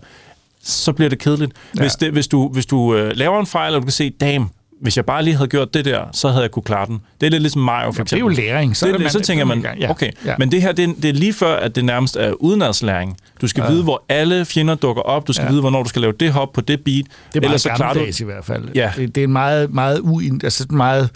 [0.63, 1.53] så bliver det kedeligt.
[1.77, 1.81] Ja.
[1.81, 4.51] Hvis, det, hvis du, hvis du øh, laver en fejl, og du kan se, damn,
[4.83, 7.01] hvis jeg bare lige havde gjort det der, så havde jeg kunne klare den.
[7.21, 8.45] Det er lidt ligesom Mario, for det er jo eksempel.
[8.55, 8.77] læring.
[8.77, 9.67] Så Så, er det, det, så man- tænker så er man.
[9.81, 9.91] Ja.
[9.91, 10.35] okay, Ja.
[10.39, 13.17] men det her, det er, det er lige før, at det nærmest er udenadslæring.
[13.41, 15.27] Du skal vide, hvor alle fjender dukker op.
[15.29, 15.51] Du skal Ja.
[15.51, 17.05] vide, hvornår du skal lave det hop på det beat.
[17.35, 18.01] Det er meget så klarer du...
[18.21, 18.65] i hvert fald.
[18.75, 18.93] Ja.
[18.97, 21.11] Det, det er en meget, meget, uin, altså en meget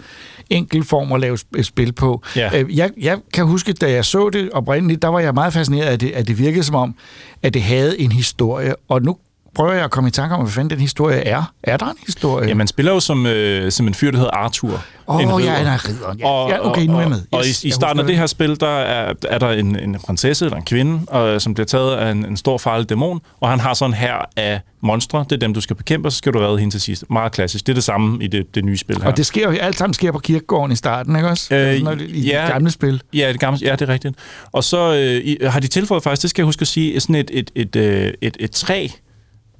[0.49, 2.23] enkel form at lave sp- spil på.
[2.35, 2.49] Ja.
[2.61, 5.85] Øh, Jeg, jeg kan huske, da jeg så det oprindeligt, der var jeg meget fascineret
[5.87, 6.95] af det, at det virkede som om,
[7.43, 8.73] at det havde en historie.
[8.89, 9.17] Og nu
[9.57, 11.43] prøver jeg at komme i tanke om, hvad fanden den historie er.
[11.63, 12.47] Er der en historie?
[12.47, 14.83] Ja, man spiller jo som, øh, som en fyr, der hedder Arthur.
[15.07, 15.51] Åh, en ja, ridder.
[15.51, 16.19] han er ridderen.
[16.19, 16.47] Ja.
[16.49, 17.21] Ja, okay, nu er jeg med.
[17.31, 19.79] Og, Yes, i, i jeg starten af det her spil, der er, er der en,
[19.79, 23.19] en prinsesse eller en kvinde, og, som bliver taget af en, en stor farlig dæmon,
[23.39, 25.25] og han har sådan her af monstre.
[25.29, 27.03] Det er dem, du skal bekæmpe, og så skal du redde hende til sidst.
[27.09, 27.65] Meget klassisk.
[27.67, 29.07] Det er det samme i det, det nye spil her.
[29.07, 31.55] Og det sker jo, alt sammen sker på kirkegården i starten, ikke også?
[31.55, 32.41] Øh, Når I ja.
[32.41, 33.01] det gamle spil.
[33.13, 34.15] Ja, det gamle, ja, det er rigtigt.
[34.51, 37.15] Og så øh, i, har de tilføjet faktisk, det skal jeg huske at sige, sådan
[37.15, 38.87] et, et, et, øh, et, et træ,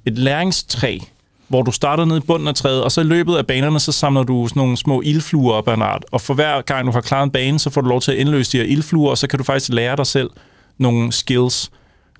[0.08, 0.98] et læringstræ,
[1.48, 3.92] hvor du starter ned i bunden af træet, og så i løbet af banerne, så
[3.92, 6.04] samler du sådan nogle små ildfluer op af en art.
[6.12, 8.18] Og for hver gang du har klaret en bane, så får du lov til at
[8.18, 10.30] indløse de her ildfluer, og så kan du faktisk lære dig selv
[10.78, 11.70] nogle skills.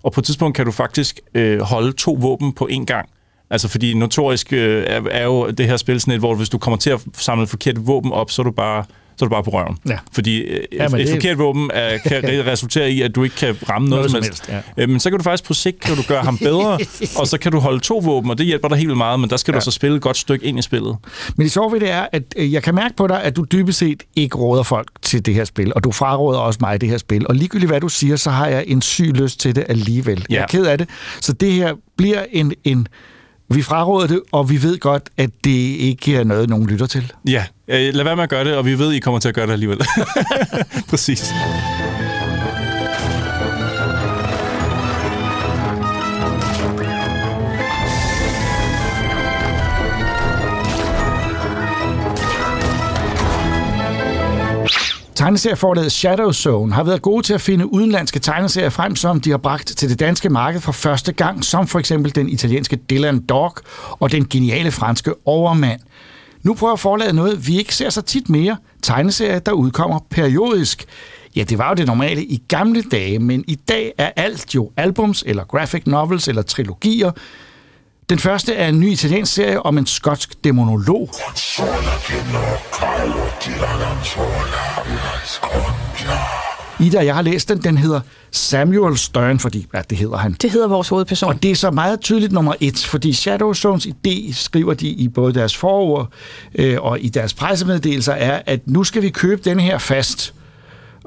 [0.02, 3.08] Og på et tidspunkt kan du faktisk øh, holde to våben på én gang.
[3.50, 6.58] Altså fordi notorisk øh, er, er jo det her spil sådan et, hvor hvis du
[6.58, 8.84] kommer til at samle et forkert våben op, så er du bare,
[9.18, 9.76] så er du bare på røven.
[9.88, 9.98] Ja.
[10.12, 13.56] Fordi øh, Ja, et, et forkert våben er, kan resultere i, at du ikke kan
[13.68, 14.46] ramme noget, Noget som helst.
[14.46, 16.78] helst, Øh, Men så kan du faktisk på sigt kan du gøre ham bedre,
[17.16, 19.30] og så kan du holde to våben, og det hjælper dig helt vildt meget, men
[19.30, 19.56] der skal ja.
[19.56, 19.60] Ja.
[19.60, 20.96] du så spille et godt stykke ind i spillet.
[21.36, 23.44] Men det sjove ved det er, at øh, jeg kan mærke på dig, at du
[23.52, 26.88] dybest set ikke råder folk til det her spil, og du fraråder også mig det
[26.88, 27.26] her spil.
[27.28, 30.26] Og ligegyldigt hvad du siger, så har jeg en syg lyst til det alligevel.
[30.28, 30.42] Jeg Ja.
[30.42, 30.88] er ked af det.
[31.20, 32.52] Så det her bliver en...
[32.64, 32.86] en
[33.50, 37.12] vi fraråder det, og vi ved godt, at det ikke er noget, nogen lytter til.
[37.28, 39.34] Ja, øh, lad være med at gøre det, og vi ved, I kommer til at
[39.34, 39.78] gøre det alligevel.
[40.90, 41.32] Præcis.
[55.18, 59.38] Tegneserieforlaget Shadow Zone har været gode til at finde udenlandske tegneserier frem, som de har
[59.38, 63.54] bragt til det danske marked for første gang, som for eksempel den italienske Dylan Dog
[63.90, 65.80] og den geniale franske Overmand.
[66.42, 68.56] Nu prøver forlaget noget, vi ikke ser så tit mere.
[68.82, 70.84] Tegneserier, der udkommer periodisk.
[71.36, 74.70] Ja, det var jo det normale i gamle dage, men i dag er alt jo
[74.76, 77.10] albums, eller graphic novels, eller trilogier.
[78.10, 81.10] Den første er en ny italiensk serie om en skotsk dæmonolog,
[86.80, 87.58] Ida, jeg har læst den.
[87.58, 88.00] Den hedder
[88.30, 90.32] Samuel Stern, fordi ja, det hedder han.
[90.32, 91.28] Det hedder vores hovedperson.
[91.28, 95.08] Og det er så meget tydeligt nummer et, fordi Shadow Zones idé, skriver de i
[95.08, 96.12] både deres forord
[96.54, 100.34] øh, og i deres pressemeddelelser, er, at nu skal vi købe den her fast.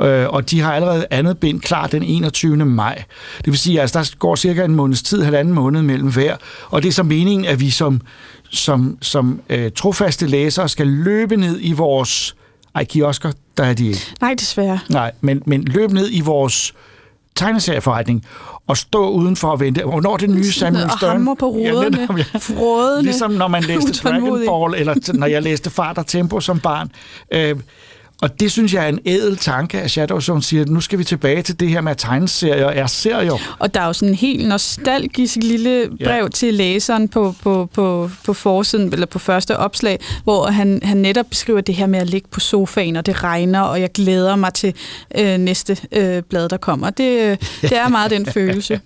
[0.02, 2.56] Øh, og de har allerede andet bind klar den 21.
[2.66, 3.04] maj.
[3.38, 6.36] Det vil sige, at altså, der går cirka en måneds tid, halvanden måned mellem hver.
[6.70, 8.02] Og det er så meningen, at vi som,
[8.50, 12.36] som, som øh, trofaste læsere skal løbe ned i vores...
[12.76, 14.00] Ej, kiosker, der er de ikke.
[14.22, 14.80] Nej, desværre.
[14.89, 16.74] Nej, men, men løb ned i vores
[17.36, 18.26] tegneserieforretning
[18.68, 19.84] og stå udenfor og vente.
[19.84, 21.12] Hvornår det nye Samuel Og Stern?
[21.12, 24.46] hamre på ruderne, netop, frådende, Ligesom når man læste Dragon.
[24.48, 26.92] Ball, eller t- når jeg læste Fart og Tempo som barn.
[27.34, 27.56] Øh,
[28.22, 30.99] og det synes jeg er en ædel tanke, at Shadow Zone siger, at nu skal
[30.99, 33.55] vi tilbage til det her med, tegneserier er serier.
[33.59, 36.30] Og der er jo sådan en helt nostalgisk lille brev Ja.
[36.30, 41.26] til læseren på, på, på, på forsiden, eller på første opslag, hvor han, han netop
[41.30, 44.53] beskriver det her med at ligge på sofaen, og det regner, og jeg glæder mig
[44.53, 44.74] til
[45.17, 46.89] øh, næste øh, blad, der kommer.
[46.89, 48.80] Det, øh, det er meget den følelse.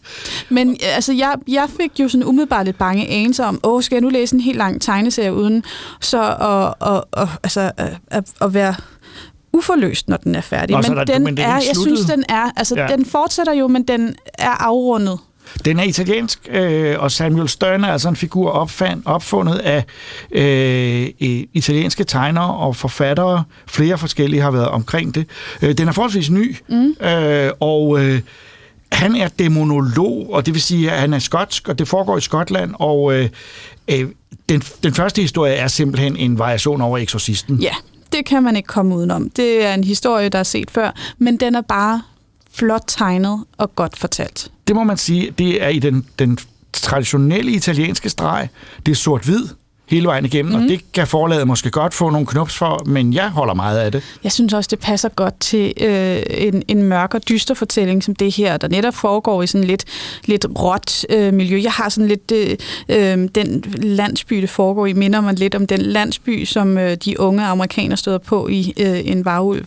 [0.49, 3.95] Men øh, altså, jeg, jeg fik jo sådan umiddelbart lidt bange anelser om, åh, skal
[3.95, 5.63] jeg nu læse en helt lang tegneserie uden
[6.01, 6.21] så
[6.81, 8.75] at, at, at, altså, at, at, at være
[9.55, 10.75] uforløst, når den er færdig.
[10.75, 12.87] Nå, men, der- den men det er er, jeg synes, den er, altså, Ja.
[12.87, 15.19] den fortsætter jo, men den er afrundet.
[15.65, 19.83] Den er italiensk, øh, og Samuel Stern er altså en figur opfand, opfundet af
[20.31, 21.07] øh,
[21.53, 23.43] italienske tegnere og forfattere.
[23.67, 25.25] Flere forskellige har været omkring det.
[25.61, 26.95] Øh, den er forholdsvis ny, mm.
[27.07, 28.21] øh, og øh,
[28.91, 32.21] han er dæmonolog, og det vil sige, at han er skotsk, og det foregår i
[32.21, 33.29] Skotland, og øh,
[33.87, 34.05] øh,
[34.49, 37.55] den, den første historie er simpelthen en variation over eksorcisten.
[37.61, 37.73] Ja,
[38.17, 39.29] det kan man ikke komme udenom.
[39.29, 42.01] Det er en historie, der er set før, men den er bare
[42.53, 44.51] flot tegnet og godt fortalt.
[44.67, 46.37] Det må man sige, det er i den, den
[46.73, 48.49] traditionelle italienske streg.
[48.85, 49.47] Det er sort-hvid
[49.87, 50.63] hele vejen igennem, mm.
[50.63, 53.91] og det kan forlaget måske godt få nogle knups for, men jeg holder meget af
[53.91, 54.03] det.
[54.23, 58.15] Jeg synes også, det passer godt til øh, en, en mørk og dyster fortælling som
[58.15, 59.85] det her, der netop foregår i sådan lidt,
[60.25, 61.61] lidt råt øh, miljø.
[61.63, 62.31] Jeg har sådan lidt...
[62.31, 62.55] Øh,
[62.89, 67.19] øh, den landsby, det foregår i, minder mig lidt om den landsby, som øh, de
[67.19, 69.65] unge amerikanere støder på i øh, en varulv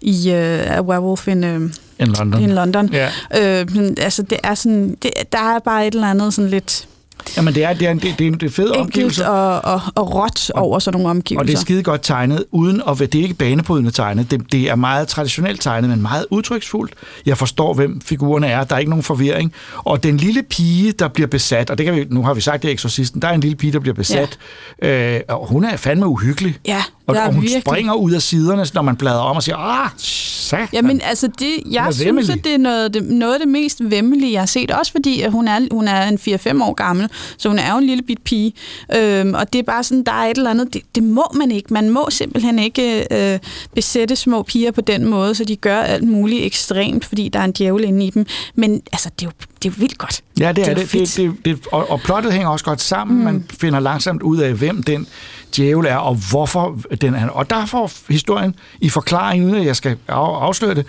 [0.00, 2.42] i øh, A Werewolf in, øh, In London.
[2.42, 2.90] in London.
[2.92, 3.60] Ja.
[3.60, 3.66] Øh,
[3.98, 6.88] altså, det er sådan, det, der er bare et eller andet sådan lidt
[7.36, 9.28] Jamen, det er, det er, en, det, det er en det fed enkelt omgivelse.
[9.28, 11.40] og, og, og råt over sådan nogle omgivelser.
[11.40, 14.30] Og det er skide godt tegnet, uden at det er ikke banebrydende tegnet.
[14.30, 16.92] Det, det er meget traditionelt tegnet, men meget udtryksfuldt.
[17.26, 18.64] Jeg forstår, hvem figurerne er.
[18.64, 19.52] Der er ikke nogen forvirring.
[19.76, 22.62] Og den lille pige, der bliver besat, og det kan vi, nu har vi sagt
[22.62, 24.38] det i Exorcisten, der er en lille pige, der bliver besat,
[24.82, 25.16] ja.
[25.16, 26.58] øh, og hun er fandme uhyggelig.
[26.66, 29.36] Ja, Og, der er og hun virkelig- springer ud af siderne, når man bladrer om
[29.36, 30.68] og siger, ah, satan.
[30.72, 34.32] Jamen, altså, det, jeg synes, at det er noget, det, noget af det mest vemmelige,
[34.32, 34.70] jeg har set.
[34.70, 37.78] Også fordi, at hun er, hun er en 4-5 år gammel, så hun er jo
[37.78, 38.52] en lille bit pige.
[38.96, 41.50] Øhm, og det er bare sådan, der er et eller andet, det, det må man
[41.50, 41.72] ikke.
[41.74, 43.38] Man må simpelthen ikke øh,
[43.74, 47.44] besætte små piger på den måde, så de gør alt muligt ekstremt, fordi der er
[47.44, 48.26] en djævel inde i dem.
[48.54, 49.32] Men altså, det er jo,
[49.62, 50.22] det er jo vildt godt.
[50.40, 50.92] Ja, det er jo det.
[50.92, 53.18] det, det, det og, og plottet hænger også godt sammen.
[53.18, 53.24] Mm.
[53.24, 55.06] Man finder langsomt ud af, hvem den
[55.56, 57.28] djævel er, og hvorfor den er.
[57.28, 60.86] Og der får historien i forklaring, uden at jeg skal af, afsløre det,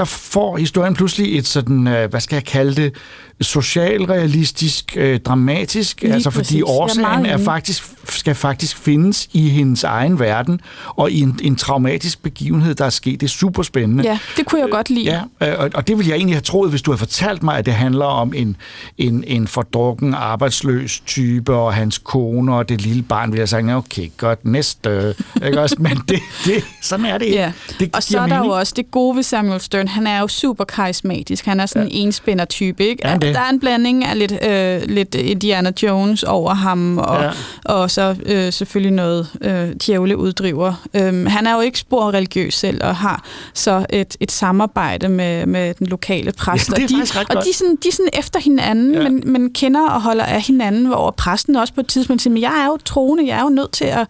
[0.00, 2.94] der får historien pludselig et sådan, øh, hvad skal jeg kalde det,
[3.42, 6.46] socialrealistisk, øh, dramatisk, Lige altså præcis.
[6.48, 11.38] fordi er årsagen er faktisk, skal faktisk findes i hendes egen verden, og i en,
[11.42, 13.20] en traumatisk begivenhed, der er sket.
[13.20, 14.04] Det er super spændende.
[14.04, 15.04] Ja, det kunne jeg godt lide.
[15.40, 17.56] Ja, øh, og- og det ville jeg egentlig have troet, hvis du havde fortalt mig,
[17.58, 18.56] at det handler om en,
[18.98, 23.76] en, en fordrukken, arbejdsløs type, og hans kone og det lille barn, ville jeg sige,
[23.76, 25.14] okay, godt, næste.
[25.46, 25.76] Ikke også?
[25.78, 27.38] Men det, det, sådan er det ikke.
[27.38, 27.52] Ja.
[27.80, 29.88] Det og så er der jo også det gode ved Samuel Stern.
[29.90, 31.44] Han er jo super karismatisk.
[31.46, 32.86] Han er sådan en enspænder-type.
[32.86, 33.06] Ikke?
[33.06, 33.34] Han det?
[33.34, 37.24] Der er en blanding af lidt, øh, lidt Indiana Jones over ham, og, Ja.
[37.24, 37.30] ja.
[37.64, 40.74] og så øh, selvfølgelig noget øh, djævle uddriver.
[40.94, 43.24] Øhm, han er jo ikke spor religiøs selv, og har
[43.54, 46.68] så et, et samarbejde med, med den lokale præst.
[46.68, 47.44] Ja, og de, og godt.
[47.44, 49.02] de, sådan, de er sådan efter hinanden, Ja.
[49.02, 49.08] ja.
[49.08, 52.42] men, men kender og holder af hinanden, hvor præsten også på et tidspunkt siger, men
[52.42, 54.00] jeg er jo troende, jeg er jo nødt til at...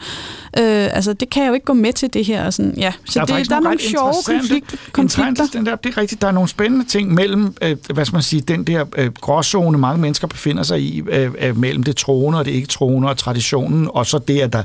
[0.58, 2.46] Øh, altså, det kan jeg jo ikke gå med til det her.
[2.46, 2.92] Og sådan, ja.
[3.04, 5.59] Så Der er det, der er nogle sjove konflikt, konflikter.
[5.60, 8.22] Den der, det er rigtigt, der er nogle spændende ting mellem, øh, hvad skal man
[8.22, 12.38] sige, den der øh, gråzone, mange mennesker befinder sig i, øh, øh, mellem det troende
[12.38, 14.62] og det ikke troende og traditionen, og så det, at der,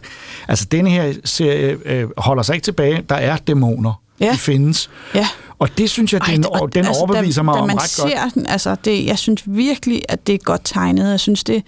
[0.47, 4.01] altså denne her serie øh, holder sig ikke tilbage, der er dæmoner.
[4.19, 4.31] Ja.
[4.31, 4.89] De findes.
[5.15, 5.27] Ja.
[5.59, 8.11] Og det synes jeg, den, og- den overbeviser da, mig da om man ret godt.
[8.11, 11.11] ser den, altså det, jeg synes virkelig, at det er godt tegnet.
[11.11, 11.63] Jeg synes, det,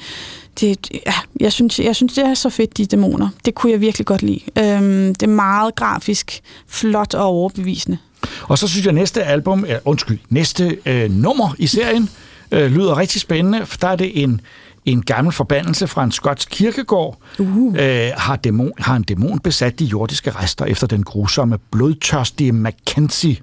[0.59, 3.29] det, ja, jeg synes, jeg synes, det er så fedt, de dæmoner.
[3.45, 4.39] Det kunne jeg virkelig godt lide.
[4.59, 7.97] Øhm, det er meget grafisk, flot og overbevisende.
[8.43, 12.09] Og så synes jeg, at næste album, øh, undskyld, næste øh, nummer i serien
[12.51, 14.41] øh, lyder rigtig spændende, for der er det en,
[14.85, 17.73] en gammel forbandelse fra en skotsk kirkegård, uh.
[17.79, 23.37] øh, har, dæmon, har en dæmon besat de jordiske rester efter den grusomme, blodtørstige Mackenzie.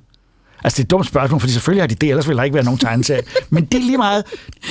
[0.64, 2.54] Altså, det er et dumt spørgsmål, fordi selvfølgelig har de det, ellers ville der ikke
[2.54, 3.22] være nogen tegneserie.
[3.50, 4.24] Men det er lige meget,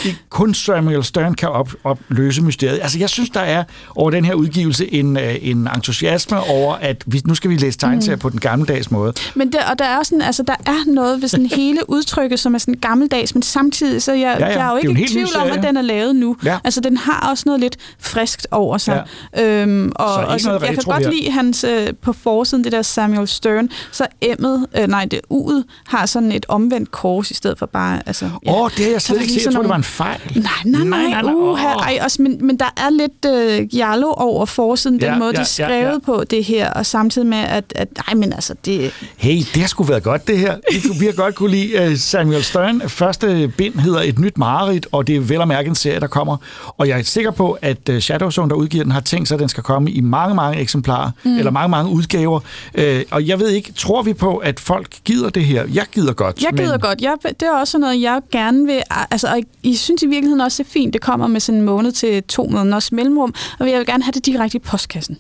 [0.04, 2.80] det kun Samuel Stern kan op, op løse mysteriet.
[2.82, 3.64] Altså, jeg synes, der er
[3.96, 7.78] over den her udgivelse en, øh, en entusiasme over, at vi, nu skal vi læse
[7.80, 8.20] tegneserier mm.
[8.20, 9.14] på den gammeldags måde.
[9.36, 12.54] Men der, og der er, sådan, altså, der er noget ved sådan hele udtrykket, som
[12.54, 14.98] er sådan gammeldags, men samtidig, så jeg, Ja, ja, jeg er jo er ikke en
[14.98, 16.38] i tvivl om, at den er lavet nu.
[16.46, 16.58] Ja.
[16.64, 19.04] Altså, den har også noget lidt friskt over sig.
[19.38, 19.62] Ja.
[19.62, 21.12] Øhm, og, Så og så, noget jeg kan godt her.
[21.12, 25.64] lide hans, øh, på forsiden, det der Samuel Stern, så M'et, øh, nej, det U'et,
[25.86, 28.26] har sådan et omvendt kors, i stedet for bare, altså...
[28.26, 29.36] Åh, oh, det har jeg slet ikke set.
[29.36, 30.20] Jeg sådan tror, det var nogle- en fejl.
[30.36, 31.34] Nej, nej, nej, nej, nej.
[31.34, 31.60] Uh, Åh.
[31.64, 33.26] ej, også, men, men der er lidt
[33.62, 36.00] øh, jallo over forsiden, den Ja, måde, ja, de er ja, skrevet ja.
[36.06, 39.68] på det her, og samtidig med, at, at ej, men altså, det, Hey, det har
[39.68, 40.56] sgu været godt, det her.
[40.74, 42.82] Vi, kunne- vi har godt kunne lide uh, Samuel Stern.
[42.90, 46.08] Første bind hedder Et nyt mareridt, og det er vel at mærke en serie, der
[46.08, 46.38] kommer.
[46.78, 49.40] Og jeg er sikker på, at uh, Shadowzone, der udgiver den, har tænkt sig, at
[49.40, 51.38] den skal komme i mange, mange eksemplarer, mm.
[51.38, 52.40] eller mange, mange udgaver.
[52.78, 55.66] Uh, og jeg ved ikke, tror vi på, at folk gider det her?
[55.74, 56.44] Jeg gider godt.
[56.44, 56.80] Jeg gider men...
[56.80, 57.02] godt.
[57.02, 58.82] Jeg, det er også noget, jeg gerne vil...
[59.12, 61.66] Altså, og I synes i virkeligheden også, det er fint, det kommer med sådan en
[61.66, 65.18] måned til to måneders mellemrum, og jeg vil gerne have det direkte i postkassen.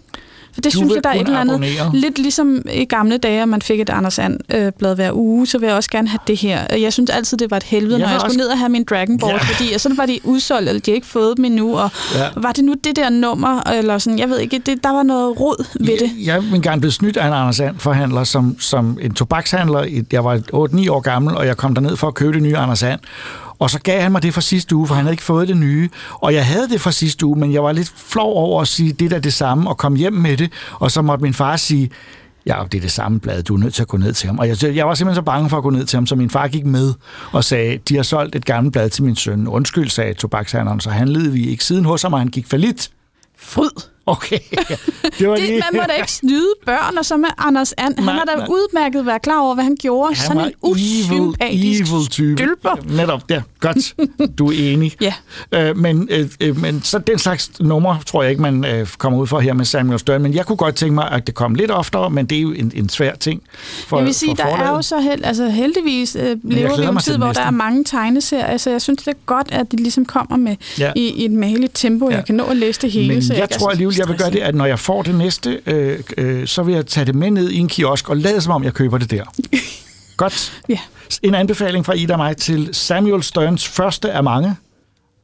[0.54, 1.54] For det Du synes vil jeg, der er et eller andet...
[1.54, 1.92] abonnere.
[1.94, 5.76] Lidt ligesom i gamle dage, man fik et Anders And-blad hver uge, så vil jeg
[5.76, 6.76] også gerne have det her.
[6.76, 8.58] Jeg synes altid, det var et helvede, Jeg når vil jeg skulle også- ned og
[8.58, 9.38] have min Dragon Ball, Ja.
[9.38, 12.28] fordi og så var de udsolgt, eller de har ikke fået dem endnu, og Ja.
[12.36, 15.40] var det nu det der nummer, eller sådan, jeg ved ikke, det, der var noget
[15.40, 16.02] rod ved det.
[16.02, 20.04] Jeg, jeg er engang blevet snydt af en Anders And forhandler som, som en tobakshandler.
[20.12, 22.84] Jeg var 8-9 år gammel, og jeg kom derned for at købe det nye Anders
[22.84, 23.00] And.
[23.64, 25.58] Og så gav han mig det fra sidste uge, for han havde ikke fået det
[25.58, 25.90] nye.
[26.12, 28.94] Og jeg havde det fra sidste uge, men jeg var lidt flov over at sige,
[28.94, 30.52] det er det samme, og komme hjem med det.
[30.74, 31.90] Og så måtte min far sige,
[32.46, 34.40] ja, det er det samme blad, du er nødt til at gå ned til ham.
[34.40, 36.30] Og jeg, jeg var simpelthen så bange for at gå ned til ham, så min
[36.30, 36.94] far gik med
[37.32, 39.48] og sagde, de har solgt et gammelt blad til min søn.
[39.48, 42.90] Undskyld, sagde tobakshandleren, så handlede vi ikke siden hos ham, og han gik for lidt.
[43.38, 43.93] Fryd.
[44.06, 44.40] Okay,
[45.20, 45.60] det var Det, lige...
[45.72, 47.96] man må da ikke snyde børn, og så med Anders And.
[48.00, 48.48] Han har da nej.
[48.50, 50.16] udmærket været klar over, hvad han gjorde.
[50.16, 52.38] Han Sådan en usympatisk evil type.
[52.38, 52.76] stylper.
[52.98, 53.42] Netop, ja.
[53.60, 53.96] Godt.
[54.38, 54.92] Du er enig.
[55.02, 55.14] Ja.
[55.52, 59.20] Øh, men, øh, øh, men så den slags numre tror jeg ikke, man øh, kommer
[59.20, 60.22] ud for her med Samuel Stern.
[60.22, 62.52] Men jeg kunne godt tænke mig, at det kom lidt oftere, men det er jo
[62.52, 63.42] en, en svær ting
[63.88, 64.86] for Jeg vil sige, der er jo forlaget.
[64.86, 67.42] så held, altså heldigvis øh, lever vi en tid, hvor næste.
[67.42, 70.56] der er mange tegneserier, så jeg synes, det er godt, at de ligesom kommer med
[70.80, 70.92] Ja.
[70.96, 72.10] i, i et mageligt tempo.
[72.10, 72.16] Ja.
[72.16, 73.08] Jeg kan nå at læse det hele.
[73.14, 75.02] Men så jeg er tror så alligevel, jeg vil gøre det, at når jeg får
[75.02, 78.18] det næste, øh, øh, så vil jeg tage det med ned i en kiosk og
[78.18, 79.24] lade som om, jeg køber det der.
[80.18, 80.62] Godt.
[80.70, 80.78] Ja.
[81.24, 84.56] En anbefaling fra Ida og mig til Samuel Sterns første af mange,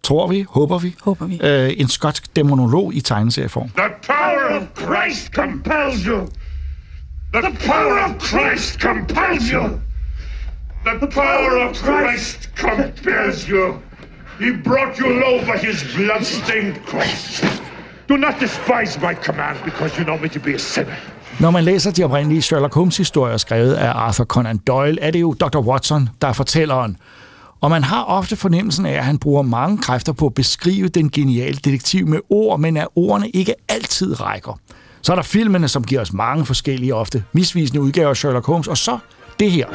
[0.03, 1.39] tror vi, håber vi, Håber vi.
[1.43, 3.69] øh, en skotsk dæmonolog i tegneserieform.
[3.69, 6.27] The power of Christ compels you.
[7.33, 9.63] The power of Christ compels you.
[10.85, 13.73] The power of Christ compels you.
[14.39, 17.43] He brought you low by his blood-stained cross.
[18.09, 20.95] Do not despise my command because you know me to be a sinner.
[21.39, 25.33] Når man læser de oprindelige Sherlock Holmes-historier skrevet af Arthur Conan Doyle, er det jo
[25.33, 25.59] Dr.
[25.59, 26.97] Watson, der er fortælleren.
[27.61, 31.09] Og man har ofte fornemmelsen af, at han bruger mange kræfter på at beskrive den
[31.09, 34.59] geniale detektiv med ord, men at ordene ikke altid rækker.
[35.01, 38.67] Så er der filmene, som giver os mange forskellige, ofte misvisende udgaver af Sherlock Holmes,
[38.67, 38.97] og så
[39.39, 39.65] det her.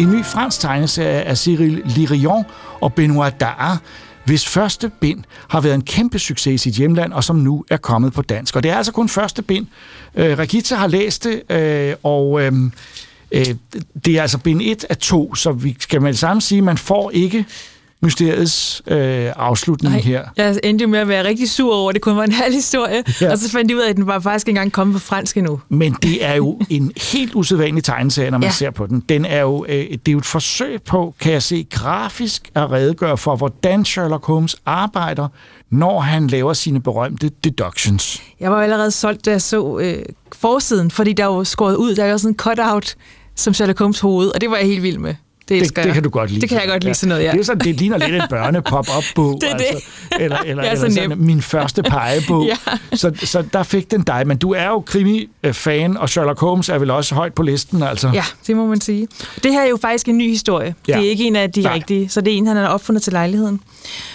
[0.00, 2.44] En ny fransk tegneserie af Cyril Lirion
[2.80, 3.80] og Benoit Daar,
[4.24, 7.76] hvis første bind har været en kæmpe succes i sit hjemland, og som nu er
[7.76, 8.56] kommet på dansk.
[8.56, 9.66] Og det er altså kun første bind.
[10.14, 12.52] Øh, Regitza har læst det, øh, og øh,
[13.32, 13.46] øh,
[14.04, 16.64] det er altså bind 1 af 2, så vi skal med det samme sige, at
[16.64, 17.44] man får ikke
[18.02, 20.24] mysteriets øh, afslutning Nej, her.
[20.36, 22.54] jeg endte jo med at være rigtig sur over, at det kun var en halv
[22.54, 23.30] historie, Ja.
[23.32, 25.36] og så fandt jeg ud af, at den var faktisk ikke engang kommet på fransk
[25.36, 25.60] endnu.
[25.68, 28.52] Men det er jo en helt usædvanlig tegneserie, når man ja.
[28.52, 29.00] Ser på den.
[29.08, 32.70] den er jo, øh, det er jo et forsøg på, kan jeg se, grafisk at
[32.70, 35.28] redegøre for, hvordan Sherlock Holmes arbejder,
[35.70, 38.22] når han laver sine berømte deductions.
[38.40, 41.94] Jeg var jo allerede solgt, da jeg så øh, forsiden, fordi der var skåret ud,
[41.94, 42.96] der er jo sådan en cutout
[43.36, 45.14] som Sherlock Holmes hoved, og det var jeg helt vild med.
[45.50, 46.40] Det, Det, det kan du godt lide.
[46.40, 47.32] Det kan jeg godt lide sådan noget, ja.
[47.32, 49.38] Det, er sådan, det ligner lidt en børne-pop-up-bog.
[49.42, 49.64] Det er det.
[49.64, 49.82] Altså,
[50.20, 51.20] eller eller, Det er eller så sådan, nemt.
[51.20, 52.46] min første pegebog.
[52.92, 52.96] Ja.
[52.96, 54.26] så, så der fik den dig.
[54.26, 57.82] Men du er jo krimi-fan, og Sherlock Holmes er vel også højt på listen.
[57.82, 58.10] Altså.
[58.14, 59.08] Ja, det må man sige.
[59.42, 60.74] Det her er jo faktisk en ny historie.
[60.88, 60.92] Ja.
[60.92, 60.98] Ja.
[60.98, 61.62] Det er ikke en af de.
[61.62, 61.74] Nej.
[61.74, 63.60] rigtige, så det er en, han har opfundet til lejligheden.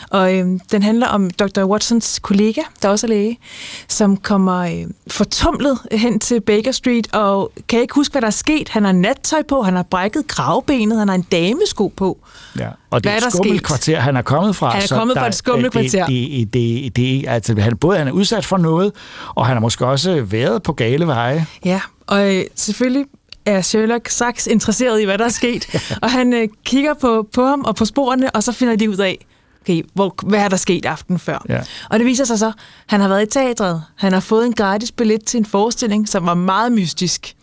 [0.10, 1.64] Og øhm, den handler om Dr.
[1.64, 3.40] Watsons kollega, der også er læge,
[3.88, 8.32] som kommer øh, fortumlet hen til Baker Street, og kan ikke huske, hvad der er
[8.32, 8.70] sket.
[8.70, 12.18] Han har nattøj på, han har brækket kravbenet, han har en damesko på.
[12.60, 12.70] Ja.
[12.90, 14.70] Og det Hvad er er et skummelt kvarter, han er kommet fra.
[14.70, 16.06] Han er kommet fra et skummelt kvarter.
[16.06, 18.92] Det, det, det, det, altså, han, både han er udsat for noget,
[19.36, 21.46] og han har måske også været på gale veje.
[21.66, 23.06] Ja, og øh, selvfølgelig
[23.46, 25.68] er Sherlock straks interesseret i, hvad der er sket.
[26.04, 28.98] og han øh, kigger på, på ham og på sporene, og så finder de ud
[28.98, 29.26] af,
[29.66, 31.46] okay, hvor, hvad er der sket aften før.
[31.50, 31.62] Ja.
[31.90, 32.52] Og det viser sig så,
[32.88, 33.84] han har været i teatret.
[33.96, 37.36] Han har fået en gratis billet til en forestilling, som var meget mystisk.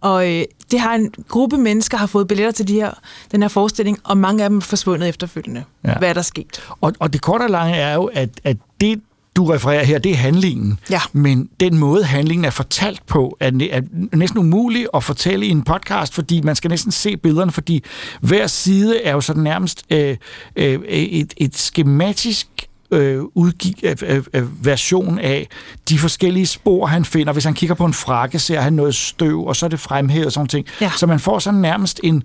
[0.00, 2.90] Og øh, det har en gruppe mennesker har fået billetter til de her,
[3.32, 5.64] den her forestilling, og mange af dem er forsvundet efterfølgende.
[5.84, 5.90] Ja.
[5.90, 5.98] Ja.
[5.98, 6.62] Hvad er der sket?
[6.80, 9.00] Og, og det korte og lange er jo, at, at det,
[9.40, 10.78] du refererer her, det er handlingen.
[10.90, 11.00] Ja.
[11.12, 15.62] Men den måde, handlingen er fortalt på, er, er næsten umulig at fortælle i en
[15.62, 17.84] podcast, fordi man skal næsten se billederne, fordi
[18.20, 20.16] hver side er jo sådan nærmest øh,
[20.56, 22.46] øh, et, et skematisk
[22.90, 25.48] øh, udgi- øh, øh, version af
[25.88, 27.32] de forskellige spor, han finder.
[27.32, 30.26] Hvis han kigger på en frakke, ser han noget støv, og så er det fremhævet
[30.26, 30.66] og sådan ting.
[30.80, 30.90] Ja.
[30.96, 32.22] Så man får sådan nærmest en...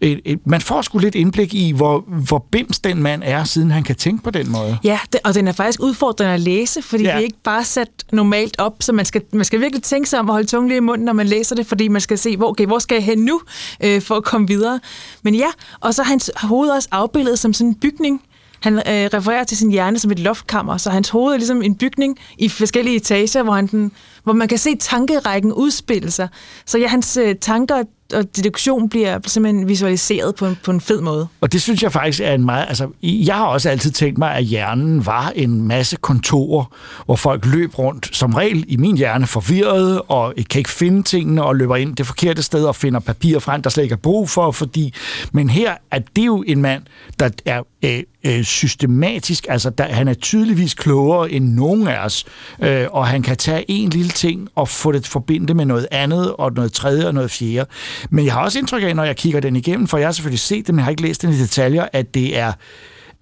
[0.00, 3.70] Et, et, man får sgu lidt indblik i, hvor, hvor bims den mand er, siden
[3.70, 4.78] han kan tænke på den måde.
[4.84, 7.10] Ja, det, og den er faktisk udfordrende at læse, fordi ja.
[7.10, 10.18] det er ikke bare sat normalt op, så man skal, man skal virkelig tænke sig
[10.18, 12.36] om at holde tungen lige i munden, når man læser det, fordi man skal se,
[12.36, 13.40] hvor, okay, hvor skal jeg hen nu,
[13.84, 14.80] øh, for at komme videre.
[15.22, 15.48] Men ja,
[15.80, 18.22] og så er hans hoved også afbildet som sådan en bygning.
[18.60, 21.74] Han øh, refererer til sin hjerne som et loftkammer, så hans hoved er ligesom en
[21.74, 23.92] bygning i forskellige etager, hvor, han den,
[24.24, 26.28] hvor man kan se tankerækken udspille sig.
[26.66, 27.84] Så ja, hans øh, tanker
[28.14, 31.28] og deduktion bliver simpelthen visualiseret på en, på en fed måde.
[31.40, 32.66] Og det synes jeg faktisk er en meget...
[32.68, 36.64] Altså, jeg har også altid tænkt mig, at hjernen var en masse kontorer,
[37.06, 41.44] hvor folk løb rundt, som regel i min hjerne, forvirret og kan ikke finde tingene
[41.44, 44.30] og løber ind det forkerte sted og finder papir frem, der slet ikke er brug
[44.30, 44.94] for, fordi...
[45.32, 46.82] Men her er det jo en mand,
[47.20, 52.24] der er øh, øh, systematisk, altså der, han er tydeligvis klogere end nogen af os,
[52.62, 56.32] øh, og han kan tage en lille ting og få det forbindet med noget andet,
[56.32, 57.70] og noget tredje og noget fjerde.
[58.10, 60.40] Men jeg har også indtryk af, når jeg kigger den igennem, for jeg har selvfølgelig
[60.40, 62.52] set det, men jeg har ikke læst den i detaljer, at det er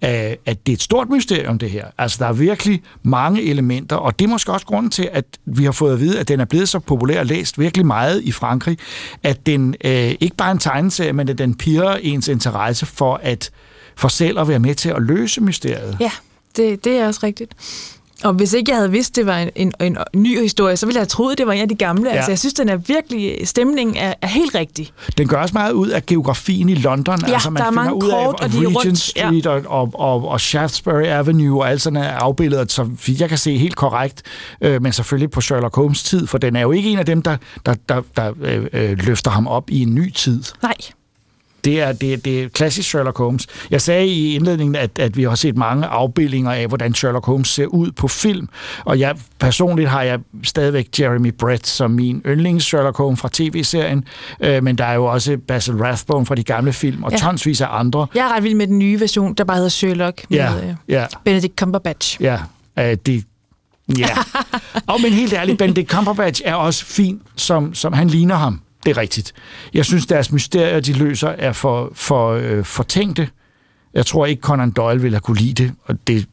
[0.03, 1.85] øh, at, det er et stort mysterium, det her.
[1.97, 5.63] Altså, der er virkelig mange elementer, og det er måske også grunden til, at vi
[5.63, 8.31] har fået at vide, at den er blevet så populær og læst virkelig meget i
[8.31, 8.77] Frankrig,
[9.23, 13.19] at den øh, ikke bare er en tegneserie, men at den piger ens interesse for
[13.23, 13.51] at
[13.97, 15.97] for selv at være med til at løse mysteriet.
[15.99, 16.11] Ja,
[16.57, 17.53] det, det er også rigtigt.
[18.23, 20.95] Og hvis ikke jeg havde vidst, det var en, en, en ny historie, så ville
[20.95, 22.09] jeg have troet, det var en af de gamle.
[22.09, 22.15] Ja.
[22.15, 24.91] Altså, jeg synes, den er virkelig, stemningen er, er helt rigtig.
[25.17, 27.19] Den gør også meget ud af geografien i London.
[27.27, 28.85] Ja, altså, man der er mange finder ud af, kort, og at de er Regent
[28.85, 28.99] rundt.
[28.99, 29.51] Street ja.
[29.51, 32.89] og, og, og, og Shaftesbury Avenue og alt sådan er afbildet, så
[33.19, 34.21] jeg kan se helt korrekt,
[34.61, 37.21] øh, men selvfølgelig på Sherlock Holmes tid, for den er jo ikke en af dem,
[37.21, 40.43] der, der, der, der øh, øh, løfter ham op i en ny tid.
[40.63, 40.73] Nej.
[41.67, 43.47] Det er, det, det er klassisk Sherlock Holmes.
[43.71, 47.47] Jeg sagde i indledningen, at, at vi har set mange afbildninger af, hvordan Sherlock Holmes
[47.49, 48.49] ser ud på film.
[48.85, 54.03] Og jeg personligt har jeg stadigvæk Jeremy Brett som min yndlings Sherlock Holmes fra tv-serien.
[54.41, 57.17] Øh, men der er jo også Basil Rathbone fra de gamle film, og Ja.
[57.17, 58.07] tonsvis af andre.
[58.15, 61.05] Jeg er ret vild med den nye version, der bare hedder Sherlock, med øh, ja.
[61.25, 62.17] Benedict Cumberbatch.
[62.21, 62.37] Ja,
[62.79, 63.23] øh, det...
[63.97, 64.07] Ja.
[64.93, 68.61] og men helt ærligt, Benedict Cumberbatch er også fin, som, som han ligner ham.
[68.87, 69.33] Det er rigtigt.
[69.73, 73.29] Jeg synes, deres mysterier, de løser, er for, for, øh, for tænkte.
[73.93, 76.25] Jeg tror ikke, Conan Doyle ville have kunne lide det, og det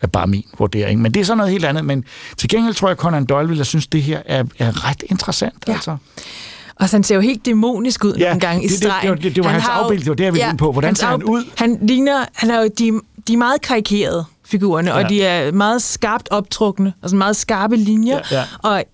[0.00, 1.02] er bare min vurdering.
[1.02, 1.84] Men det er så noget helt andet.
[1.84, 2.04] Men
[2.36, 5.64] til gengæld tror jeg, Conan Doyle ville have synes, det her er, er ret interessant.
[5.68, 5.72] Ja.
[5.72, 5.96] Altså.
[6.80, 9.02] Og så han ser jo helt dæmonisk ud Ja, nogle gange i det- det- stregen.
[9.02, 10.72] det var- det- det var Han hans afbildning, det var det, jeg ville ind på.
[10.72, 11.44] Hvordan ser han ud?
[11.56, 14.98] Han ligner, han er jo, de, de er meget karikerede, figurerne, ja.
[14.98, 15.04] Ja.
[15.04, 18.44] og de er meget skarpt optrukne, altså meget skarpe linjer, Ja, ja.
[18.62, 18.84] og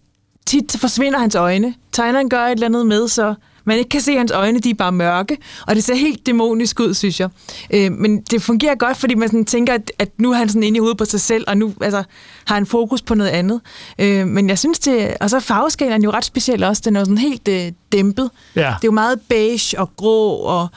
[0.51, 1.75] tit forsvinder hans øjne.
[1.93, 3.35] Tegneren gør et eller andet med, så
[3.65, 5.37] man ikke kan se hans øjne, de er bare mørke,
[5.67, 7.29] og det ser helt dæmonisk ud, synes jeg.
[7.71, 10.63] Øh, men det fungerer godt, fordi man sådan tænker, at, at nu er han sådan
[10.63, 12.03] inde i hovedet på sig selv, og nu altså,
[12.45, 13.61] har han fokus på noget andet.
[13.99, 17.01] Øh, men jeg synes det, og så er farveskalaen jo ret speciel også, den er
[17.01, 18.31] jo sådan helt øh, dæmpet.
[18.57, 18.61] Ja.
[18.61, 20.69] Det er jo meget beige og grå og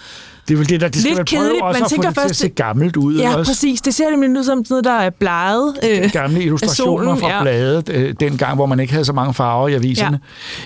[0.48, 1.62] Det er vel det, der det skal lidt kedeligt.
[1.64, 3.16] også Man at få tænker det til først, at se gammelt ud.
[3.18, 3.50] Ja, også.
[3.52, 3.82] præcis.
[3.82, 5.76] Det ser nemlig ud som sådan noget, der er bleget.
[6.04, 7.42] Øh, gamle illustrationer solen, fra ja.
[7.42, 10.20] bladet, øh, dengang, hvor man ikke havde så mange farver i aviserne.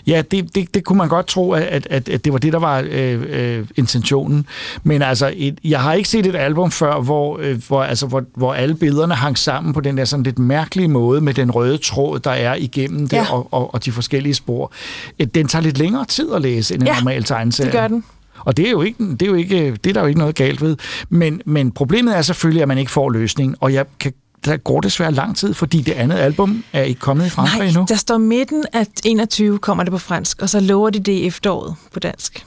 [0.07, 2.53] Ja, ja det, det, det kunne man godt tro, at, at, at det var det,
[2.53, 4.45] der var øh, øh, intentionen.
[4.83, 8.23] Men altså, et, jeg har ikke set et album før, hvor, øh, hvor, altså, hvor,
[8.35, 11.77] hvor alle billederne hang sammen på den der sådan lidt mærkelige måde, med den røde
[11.77, 13.25] tråd, der er igennem det, Ja.
[13.33, 14.71] og, og, og de forskellige spor.
[15.19, 17.71] Øh, Den tager lidt længere tid at læse, end en Ja, normal tegneserie.
[17.71, 18.03] det gør den.
[18.47, 20.35] Og det er jo ikke, det er jo ikke, det er der jo ikke noget
[20.35, 20.77] galt ved.
[21.09, 24.13] Men, men problemet er selvfølgelig, at man ikke får løsningen, og jeg kan,
[24.45, 27.67] der går desværre lang tid, fordi det andet album er ikke kommet i Frankrig Nej,
[27.67, 27.85] endnu.
[27.89, 31.27] der står midten af 21 kommer det på fransk, og så lover de det i
[31.27, 32.45] efteråret på dansk.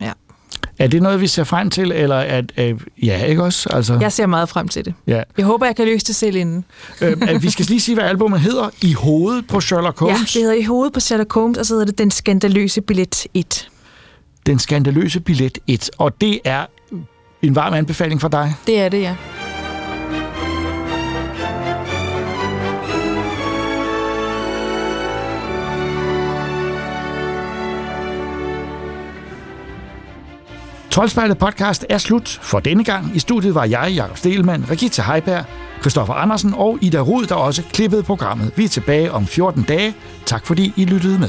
[0.00, 0.12] Ja.
[0.78, 3.68] Er det noget, vi ser frem til, eller at, at ja, ikke også?
[3.72, 4.94] Altså, Jeg ser meget frem til det.
[5.06, 5.22] ja.
[5.38, 6.64] Jeg håber, jeg kan løse det selv inden.
[7.00, 8.70] øh, vi skal lige sige, hvad albumet hedder.
[8.82, 10.32] I hovedet på Sherlock Ja, Holmes.
[10.32, 13.68] det hedder i hovedet på Sherlock Holmes, og så hedder det Den skandaløse billet 1.
[14.46, 15.90] Den skandaløse billet 1.
[15.98, 16.66] Og det er
[17.42, 18.54] en varm anbefaling fra dig.
[18.66, 19.16] Det er det, ja.
[30.90, 33.16] Troldspejlet podcast er slut for denne gang.
[33.16, 35.44] I studiet var jeg, Jakob Stelmann, Regita Heiberg,
[35.80, 38.52] Christoffer Andersen og Ida Rud, der også klippede programmet.
[38.56, 39.94] Vi er tilbage om 14 dage.
[40.26, 41.28] Tak fordi I lyttede med.